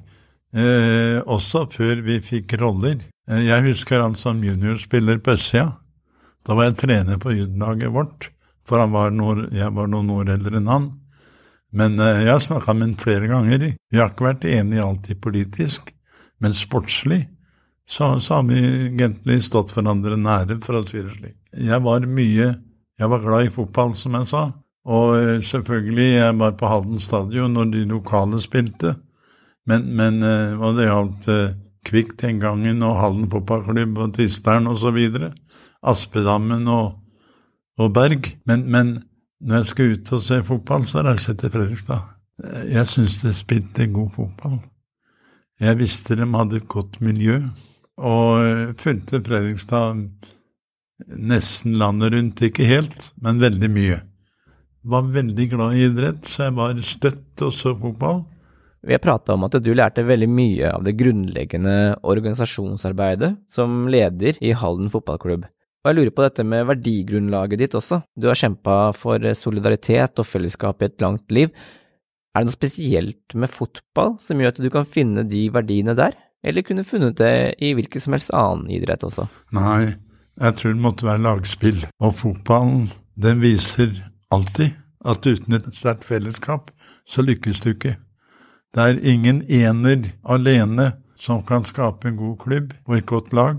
eh, 0.56 1.18
også 1.24 1.66
før 1.72 2.02
vi 2.06 2.20
fikk 2.24 2.56
roller. 2.60 3.00
Eh, 3.28 3.44
jeg 3.48 3.66
husker 3.68 4.02
han 4.02 4.16
som 4.18 4.42
juniorspiller 4.44 5.22
på 5.22 5.36
østsida. 5.36 5.72
Da 6.42 6.56
var 6.58 6.70
jeg 6.70 6.80
trener 6.82 7.20
på 7.22 7.34
juniorlaget 7.34 7.94
vårt, 7.94 8.30
for 8.66 8.82
var 8.90 9.12
nord, 9.14 9.46
jeg 9.54 9.70
var 9.74 9.90
noen 9.90 10.10
år 10.10 10.34
eldre 10.36 10.58
enn 10.58 10.70
han. 10.70 10.88
Men 11.72 11.98
eh, 12.00 12.24
jeg 12.26 12.32
har 12.34 12.42
snakka 12.42 12.74
med 12.76 12.88
ham 12.88 12.96
flere 13.00 13.30
ganger. 13.30 13.68
Vi 13.90 14.00
har 14.00 14.12
ikke 14.12 14.28
vært 14.28 14.48
enige 14.48 14.84
alltid 14.86 15.22
politisk, 15.24 15.94
men 16.42 16.56
sportslig 16.56 17.24
så, 17.88 18.20
så 18.20 18.34
har 18.34 18.44
vi 18.48 18.60
egentlig 18.86 19.42
stått 19.44 19.72
hverandre 19.74 20.16
nære, 20.16 20.58
for 20.64 20.78
å 20.78 20.84
si 20.86 21.00
det 21.02 21.14
slik. 21.16 21.38
Jeg 21.52 21.82
var 21.84 22.06
mye 22.08 22.54
Jeg 23.00 23.08
var 23.10 23.22
glad 23.24 23.46
i 23.48 23.50
fotball, 23.50 23.94
som 23.98 24.14
jeg 24.14 24.28
sa. 24.30 24.42
Og 24.86 25.16
eh, 25.16 25.40
selvfølgelig, 25.42 26.08
jeg 26.20 26.34
var 26.38 26.52
på 26.58 26.68
Halden 26.70 27.00
stadion 27.02 27.54
når 27.56 27.72
de 27.72 27.80
lokale 27.90 28.38
spilte. 28.42 28.92
Men, 29.68 29.86
men 29.98 30.22
uh, 30.24 30.56
hva 30.58 30.72
det 30.76 30.88
gjaldt 30.88 31.28
uh, 31.30 31.54
Kvikk 31.86 32.14
den 32.20 32.38
gangen 32.42 32.82
og 32.86 32.98
Hallen 33.00 33.30
fotballklubb 33.30 33.98
og 34.04 34.12
Tisteren 34.16 34.68
osv., 34.70 34.98
Aspedammen 35.82 36.68
og, 36.70 36.92
og 37.82 37.88
Berg 37.94 38.28
men, 38.46 38.68
men, 38.70 38.92
når 39.42 39.62
jeg 39.62 39.70
skal 39.72 39.94
ut 39.96 40.12
og 40.14 40.22
se 40.22 40.38
fotball, 40.46 40.84
så 40.86 41.02
reiser 41.02 41.32
jeg 41.32 41.40
til 41.40 41.52
Fredrikstad. 41.56 42.04
Eh, 42.44 42.68
jeg 42.76 42.86
syns 42.86 43.16
det 43.24 43.32
spilte 43.34 43.88
god 43.90 44.12
fotball. 44.14 44.60
Jeg 45.62 45.78
visste 45.80 46.14
de 46.18 46.28
hadde 46.36 46.60
et 46.60 46.68
godt 46.70 47.00
miljø, 47.02 47.40
og 47.98 48.78
fulgte 48.78 49.18
Fredrikstad 49.26 49.98
nesten 51.18 51.74
landet 51.78 52.14
rundt, 52.14 52.42
ikke 52.46 52.68
helt, 52.68 53.10
men 53.18 53.42
veldig 53.42 53.70
mye. 53.74 53.98
Var 54.82 55.10
veldig 55.14 55.48
glad 55.50 55.74
i 55.74 55.84
idrett, 55.88 56.26
så 56.26 56.48
jeg 56.48 56.56
var 56.58 56.78
støtt 56.86 57.42
og 57.42 57.52
så 57.54 57.74
fotball. 57.78 58.22
Vi 58.82 58.94
har 58.96 59.02
prata 59.02 59.36
om 59.36 59.44
at 59.46 59.54
du 59.62 59.70
lærte 59.74 60.02
veldig 60.02 60.28
mye 60.30 60.70
av 60.74 60.82
det 60.82 60.96
grunnleggende 60.98 61.74
organisasjonsarbeidet 62.02 63.36
som 63.50 63.84
leder 63.92 64.40
i 64.42 64.50
Halden 64.58 64.90
fotballklubb. 64.90 65.46
Og 65.82 65.90
jeg 65.90 65.98
lurer 65.98 66.14
på 66.14 66.24
dette 66.24 66.44
med 66.46 66.66
verdigrunnlaget 66.66 67.62
ditt 67.62 67.76
også. 67.78 68.00
Du 68.18 68.28
har 68.30 68.38
kjempa 68.38 68.76
for 68.94 69.22
solidaritet 69.38 70.18
og 70.18 70.26
fellesskap 70.26 70.82
i 70.82 70.90
et 70.90 71.02
langt 71.02 71.30
liv. 71.34 71.54
Er 72.32 72.42
det 72.42 72.50
noe 72.50 72.56
spesielt 72.56 73.34
med 73.38 73.50
fotball 73.50 74.16
som 74.22 74.42
gjør 74.42 74.54
at 74.54 74.60
du 74.62 74.70
kan 74.72 74.86
finne 74.88 75.26
de 75.30 75.46
verdiene 75.54 75.94
der, 75.98 76.14
eller 76.42 76.66
kunne 76.66 76.86
funnet 76.86 77.18
det 77.18 77.34
i 77.62 77.74
hvilken 77.78 78.02
som 78.02 78.14
helst 78.16 78.34
annen 78.34 78.70
idrett 78.72 79.02
også? 79.06 79.28
Nei, 79.54 79.94
jeg 80.42 80.58
tror 80.58 80.74
det 80.74 80.84
måtte 80.86 81.06
være 81.06 81.22
lagspill. 81.26 81.82
Og 82.02 82.16
fotballen, 82.18 82.88
den 83.14 83.42
viser 83.42 83.92
alltid 84.34 84.78
at 85.06 85.26
uten 85.26 85.58
et 85.58 85.68
sterkt 85.74 86.06
fellesskap, 86.08 86.70
så 87.06 87.22
lykkes 87.26 87.62
du 87.62 87.74
ikke. 87.74 87.98
Det 88.72 88.80
er 88.88 89.02
ingen 89.04 89.42
ener 89.52 90.06
alene 90.24 90.94
som 91.20 91.42
kan 91.44 91.64
skape 91.68 92.08
en 92.08 92.16
god 92.16 92.38
klubb 92.40 92.70
og 92.86 92.94
et 92.96 93.06
godt 93.10 93.34
lag. 93.36 93.58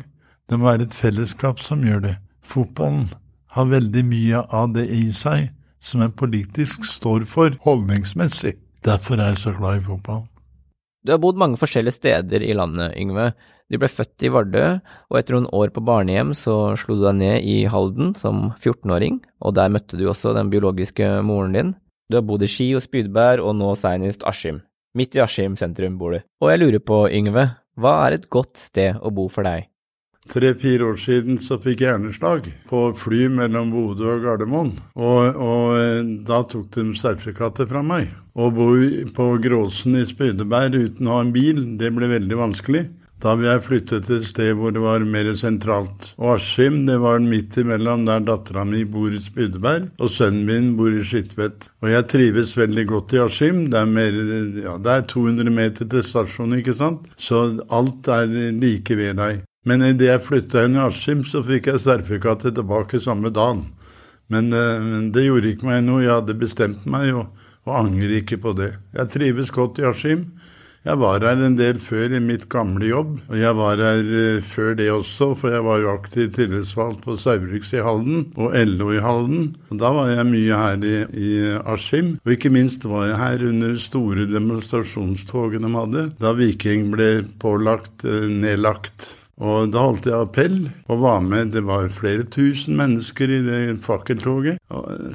Det 0.49 0.57
må 0.57 0.71
være 0.71 0.87
et 0.87 0.97
fellesskap 0.97 1.61
som 1.61 1.83
gjør 1.85 2.01
det. 2.07 2.15
Fotballen 2.41 3.11
har 3.53 3.69
veldig 3.69 4.03
mye 4.09 4.41
av 4.49 4.73
det 4.73 4.87
i 4.89 5.11
seg 5.13 5.51
som 5.83 6.01
en 6.01 6.15
politisk 6.17 6.87
står 6.89 7.27
for 7.29 7.53
holdningsmessig. 7.61 8.55
Derfor 8.83 9.21
er 9.21 9.35
jeg 9.35 9.43
så 9.43 9.53
glad 9.53 9.83
i 9.83 9.85
fotballen. 9.85 10.25
Du 11.05 11.11
har 11.13 11.21
bodd 11.21 11.37
mange 11.37 11.61
forskjellige 11.61 11.99
steder 11.99 12.41
i 12.41 12.57
landet, 12.57 12.97
Yngve. 12.97 13.33
Du 13.69 13.77
ble 13.77 13.91
født 13.91 14.25
i 14.25 14.33
Vardø, 14.33 14.65
og 15.11 15.19
etter 15.19 15.37
noen 15.37 15.49
år 15.53 15.69
på 15.75 15.83
barnehjem 15.85 16.33
så 16.37 16.73
slo 16.79 16.97
du 16.97 17.05
deg 17.05 17.19
ned 17.21 17.45
i 17.45 17.63
Halden 17.69 18.15
som 18.17 18.47
14-åring, 18.55 19.21
og 19.45 19.57
der 19.59 19.69
møtte 19.69 19.99
du 19.99 20.07
også 20.09 20.33
den 20.33 20.49
biologiske 20.49 21.19
moren 21.27 21.57
din. 21.57 21.73
Du 22.09 22.17
har 22.17 22.25
bodd 22.25 22.47
i 22.47 22.49
Ski 22.49 22.71
og 22.73 22.85
Spydberg, 22.85 23.43
og 23.43 23.59
nå 23.59 23.75
senest 23.77 24.25
Askim. 24.25 24.63
Midt 24.93 25.15
i 25.17 25.21
Askim 25.23 25.55
sentrum 25.57 25.97
bor 25.97 26.13
du. 26.13 26.19
Og 26.43 26.51
jeg 26.51 26.59
lurer 26.61 26.81
på, 26.85 26.97
Yngve, 27.09 27.47
hva 27.81 27.93
er 28.05 28.19
et 28.19 28.27
godt 28.29 28.59
sted 28.61 28.99
å 29.01 29.09
bo 29.09 29.25
for 29.25 29.47
deg? 29.47 29.69
Tre-fire 30.29 30.85
år 30.87 30.99
siden 31.01 31.39
så 31.41 31.57
fikk 31.59 31.81
jeg 31.81 31.89
hjerneslag 31.89 32.45
på 32.69 32.83
fly 32.95 33.25
mellom 33.33 33.73
Bodø 33.73 34.05
og 34.13 34.21
Gardermoen. 34.23 34.69
Og, 34.95 35.35
og 35.35 35.73
eh, 35.81 36.11
da 36.29 36.43
tok 36.47 36.69
de 36.77 36.85
sertifikatet 36.95 37.73
fra 37.73 37.81
meg. 37.83 38.13
Å 38.37 38.47
bo 38.53 38.69
på 39.17 39.27
Gråsen 39.43 39.97
i 39.99 40.05
Spydeberg 40.07 40.77
uten 40.77 41.09
å 41.09 41.17
ha 41.17 41.25
en 41.25 41.33
bil, 41.35 41.65
det 41.81 41.91
ble 41.97 42.11
veldig 42.13 42.39
vanskelig. 42.39 42.85
Da 43.23 43.37
jeg 43.39 43.61
flyttet 43.63 44.07
til 44.09 44.17
et 44.19 44.27
sted 44.27 44.49
hvor 44.59 44.73
det 44.75 44.81
var 44.83 45.05
mer 45.07 45.29
sentralt. 45.39 46.09
Og 46.19 46.33
Askim 46.35 46.81
det 46.89 46.97
var 46.99 47.21
midt 47.23 47.55
imellom 47.61 48.03
der 48.09 48.25
dattera 48.27 48.65
mi 48.67 48.81
bor 48.83 49.13
i 49.15 49.21
Spydeberg, 49.23 49.87
og 49.95 50.11
sønnen 50.11 50.43
min 50.49 50.73
bor 50.75 50.91
i 50.91 51.05
Skitvet. 51.07 51.69
Og 51.79 51.93
jeg 51.93 52.09
trives 52.11 52.57
veldig 52.59 52.85
godt 52.89 53.15
i 53.15 53.21
Askim. 53.23 53.63
Det 53.71 53.85
ja, 54.65 54.75
det 54.75 54.97
er 54.97 55.07
200 55.07 55.55
meter 55.55 55.87
til 55.87 56.03
stasjonen, 56.03 56.59
ikke 56.59 56.75
sant? 56.75 57.07
Så 57.15 57.45
alt 57.71 58.11
er 58.11 58.27
like 58.59 58.99
ved 58.99 59.15
deg. 59.21 59.45
Men 59.63 59.85
idet 59.87 60.09
jeg 60.09 60.25
flytta 60.25 60.65
inn 60.67 60.75
i 60.75 60.83
Askim, 60.83 61.23
så 61.23 61.39
fikk 61.47 61.71
jeg 61.71 61.79
serfekatte 61.79 62.51
tilbake 62.51 62.99
samme 62.99 63.31
dagen. 63.31 63.69
Men, 64.27 64.51
eh, 64.51 64.79
men, 64.83 65.11
det 65.15 65.29
gjorde 65.29 65.53
ikke 65.53 65.69
meg 65.69 65.85
noe. 65.87 66.03
Jeg 66.03 66.17
hadde 66.17 66.35
bestemt 66.35 66.83
meg, 66.89 67.13
og, 67.15 67.31
og 67.63 67.77
angrer 67.85 68.17
ikke 68.19 68.41
på 68.43 68.51
det. 68.59 68.73
Jeg 68.97 69.15
trives 69.15 69.53
godt 69.55 69.79
i 69.79 69.87
Askim. 69.87 70.27
Jeg 70.83 70.99
var 70.99 71.23
her 71.23 71.39
en 71.39 71.53
del 71.55 71.77
før 71.79 72.11
i 72.11 72.19
mitt 72.19 72.49
gamle 72.51 72.89
jobb, 72.89 73.13
og 73.31 73.37
jeg 73.39 73.55
var 73.55 73.79
her 73.79 74.01
uh, 74.03 74.41
før 74.43 74.73
det 74.75 74.89
også, 74.91 75.29
for 75.39 75.55
jeg 75.55 75.63
var 75.63 75.79
jo 75.79 75.93
aktiv 75.93 76.27
tillitsvalgt 76.35 77.05
på 77.05 77.15
Saugbrugs 77.21 77.71
i 77.71 77.79
Halden 77.85 78.25
og 78.35 78.51
LO 78.67 78.89
i 78.91 78.99
Halden. 78.99 79.53
Og 79.71 79.79
Da 79.79 79.93
var 79.95 80.11
jeg 80.11 80.27
mye 80.27 80.59
her 80.59 80.83
i, 80.83 80.97
i 81.15 81.31
Askim, 81.63 82.17
og 82.19 82.35
ikke 82.35 82.51
minst 82.51 82.83
var 82.83 83.07
jeg 83.07 83.21
her 83.23 83.47
under 83.53 83.79
store 83.79 84.27
demonstrasjonstogene 84.27 85.71
de 85.71 85.75
hadde, 85.79 86.07
da 86.19 86.35
Viking 86.35 86.89
ble 86.91 87.11
pålagt 87.39 88.03
uh, 88.03 88.27
nedlagt. 88.27 89.13
Og 89.41 89.71
da 89.73 89.81
holdt 89.87 90.05
jeg 90.05 90.13
appell 90.13 90.57
og 90.91 91.01
var 91.01 91.23
med. 91.25 91.53
Det 91.55 91.63
var 91.65 91.89
flere 91.93 92.25
tusen 92.29 92.77
mennesker 92.77 93.31
i 93.33 93.41
det 93.45 93.61
fakkeltoget. 93.85 94.61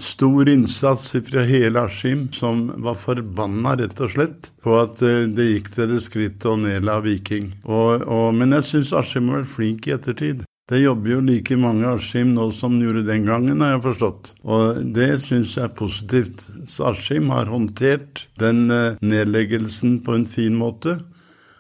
Stor 0.03 0.51
innsats 0.51 1.13
fra 1.29 1.45
hele 1.47 1.87
Askim, 1.87 2.27
som 2.35 2.67
var 2.83 2.99
forbanna, 2.99 3.77
rett 3.79 4.01
og 4.03 4.13
slett, 4.17 4.51
på 4.65 4.75
at 4.81 5.03
eh, 5.07 5.27
det 5.31 5.49
gikk 5.53 5.73
til 5.75 5.91
det 5.95 6.03
skrittet 6.05 6.51
å 6.51 6.59
nedla 6.59 6.99
Viking. 7.05 7.53
Og, 7.65 8.05
og, 8.05 8.31
men 8.35 8.57
jeg 8.59 8.71
syns 8.73 8.95
Askim 8.97 9.31
var 9.31 9.47
flink 9.49 9.87
i 9.87 9.95
ettertid. 9.95 10.43
Det 10.69 10.83
jobber 10.83 11.15
jo 11.15 11.21
like 11.25 11.57
mange 11.57 11.87
Askim 11.89 12.35
nå 12.37 12.51
som 12.53 12.75
det 12.77 12.89
gjorde 12.89 13.07
den 13.07 13.25
gangen, 13.25 13.63
har 13.65 13.77
jeg 13.77 13.85
forstått. 13.87 14.33
Og 14.45 14.83
det 14.99 15.15
syns 15.25 15.55
jeg 15.57 15.65
er 15.65 15.79
positivt. 15.79 16.45
Så 16.69 16.91
Askim 16.91 17.31
har 17.33 17.49
håndtert 17.49 18.27
den 18.43 18.67
eh, 18.75 18.99
nedleggelsen 19.01 20.03
på 20.05 20.19
en 20.19 20.27
fin 20.29 20.59
måte. 20.59 20.99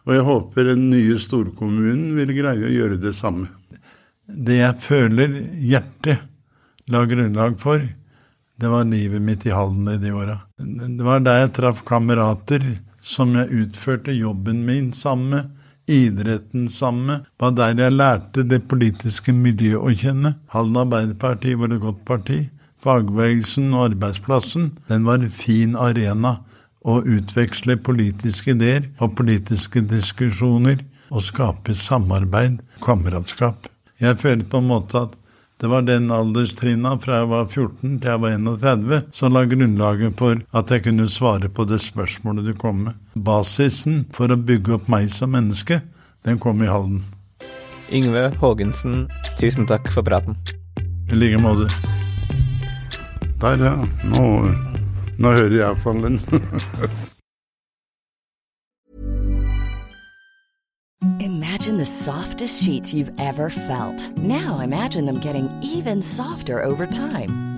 Og 0.08 0.14
jeg 0.16 0.24
håper 0.24 0.70
den 0.70 0.86
nye 0.88 1.18
storkommunen 1.20 2.14
vil 2.16 2.32
greie 2.32 2.64
å 2.64 2.72
gjøre 2.72 2.96
det 3.02 3.12
samme. 3.12 3.50
Det 4.24 4.56
jeg 4.56 4.80
føler 4.80 5.34
hjertet 5.60 6.24
la 6.88 7.02
grunnlag 7.04 7.58
for, 7.60 7.82
det 8.58 8.70
var 8.72 8.88
livet 8.88 9.20
mitt 9.22 9.44
i 9.44 9.52
Halden 9.52 9.90
i 9.92 9.98
de 10.00 10.14
åra. 10.16 10.38
Det 10.56 11.04
var 11.04 11.20
der 11.20 11.42
jeg 11.42 11.52
traff 11.60 11.84
kamerater 11.84 12.64
som 13.04 13.36
jeg 13.36 13.52
utførte 13.66 14.16
jobben 14.16 14.64
min 14.64 14.94
sammen 14.96 15.28
med, 15.34 15.54
idretten 15.88 16.66
sammen 16.72 17.04
med. 17.12 17.28
Det 17.28 17.44
var 17.44 17.54
der 17.60 17.84
jeg 17.84 17.96
lærte 17.98 18.48
det 18.48 18.62
politiske 18.68 19.32
miljøet 19.36 19.84
å 19.84 19.92
kjenne. 19.92 20.34
Halden 20.56 20.82
Arbeiderparti 20.86 21.54
var 21.60 21.76
et 21.76 21.84
godt 21.84 22.02
parti. 22.08 22.40
Fagbevegelsen 22.80 23.72
og 23.74 23.90
arbeidsplassen, 23.90 24.72
den 24.88 25.04
var 25.04 25.20
en 25.20 25.32
fin 25.34 25.76
arena 25.76 26.38
å 26.88 27.00
utveksle 27.04 27.78
politiske 27.84 28.54
ideer 28.56 28.88
og 28.98 29.16
politiske 29.18 29.82
diskusjoner 29.84 30.80
og 31.08 31.24
skape 31.24 31.76
samarbeid, 31.76 32.60
kameratskap. 32.84 33.68
Jeg 33.98 34.20
føler 34.22 34.46
på 34.48 34.60
en 34.62 34.70
måte 34.70 35.06
at 35.08 35.16
det 35.58 35.66
var 35.72 35.82
den 35.82 36.06
alderstrinna 36.14 36.92
fra 37.02 37.16
jeg 37.18 37.28
var 37.32 37.46
14 37.48 37.96
til 37.98 38.10
jeg 38.12 38.22
var 38.22 38.34
31 38.36 39.08
som 39.18 39.34
la 39.34 39.42
grunnlaget 39.50 40.14
for 40.20 40.38
at 40.60 40.70
jeg 40.70 40.84
kunne 40.84 41.08
svare 41.10 41.50
på 41.50 41.66
det 41.66 41.80
spørsmålet 41.82 42.46
du 42.46 42.52
kom 42.54 42.84
med. 42.86 43.00
Basisen 43.14 44.04
for 44.14 44.30
å 44.30 44.38
bygge 44.38 44.76
opp 44.78 44.86
meg 44.92 45.10
som 45.14 45.34
menneske, 45.34 45.80
den 46.22 46.38
kom 46.38 46.62
i 46.62 46.70
Halden. 46.70 47.02
Yngve 47.90 48.28
Haagensen, 48.38 49.08
tusen 49.40 49.66
takk 49.66 49.90
for 49.90 50.06
praten. 50.06 50.38
I 51.10 51.18
like 51.18 51.42
måte. 51.42 51.66
Der, 53.40 53.58
ja. 53.58 53.74
Nå, 54.04 54.24
nå 55.18 55.32
hører 55.32 55.54
jeg 55.56 55.64
iallfall 55.66 56.02
den. 56.02 56.20
Imagine 61.20 61.76
the 61.76 61.84
softest 61.84 62.62
sheets 62.62 62.94
you've 62.94 63.12
ever 63.18 63.50
felt. 63.50 64.16
Now 64.18 64.60
imagine 64.60 65.06
them 65.06 65.20
getting 65.20 65.48
even 65.62 66.02
softer 66.02 66.62
over 66.62 66.86
time. 66.86 67.57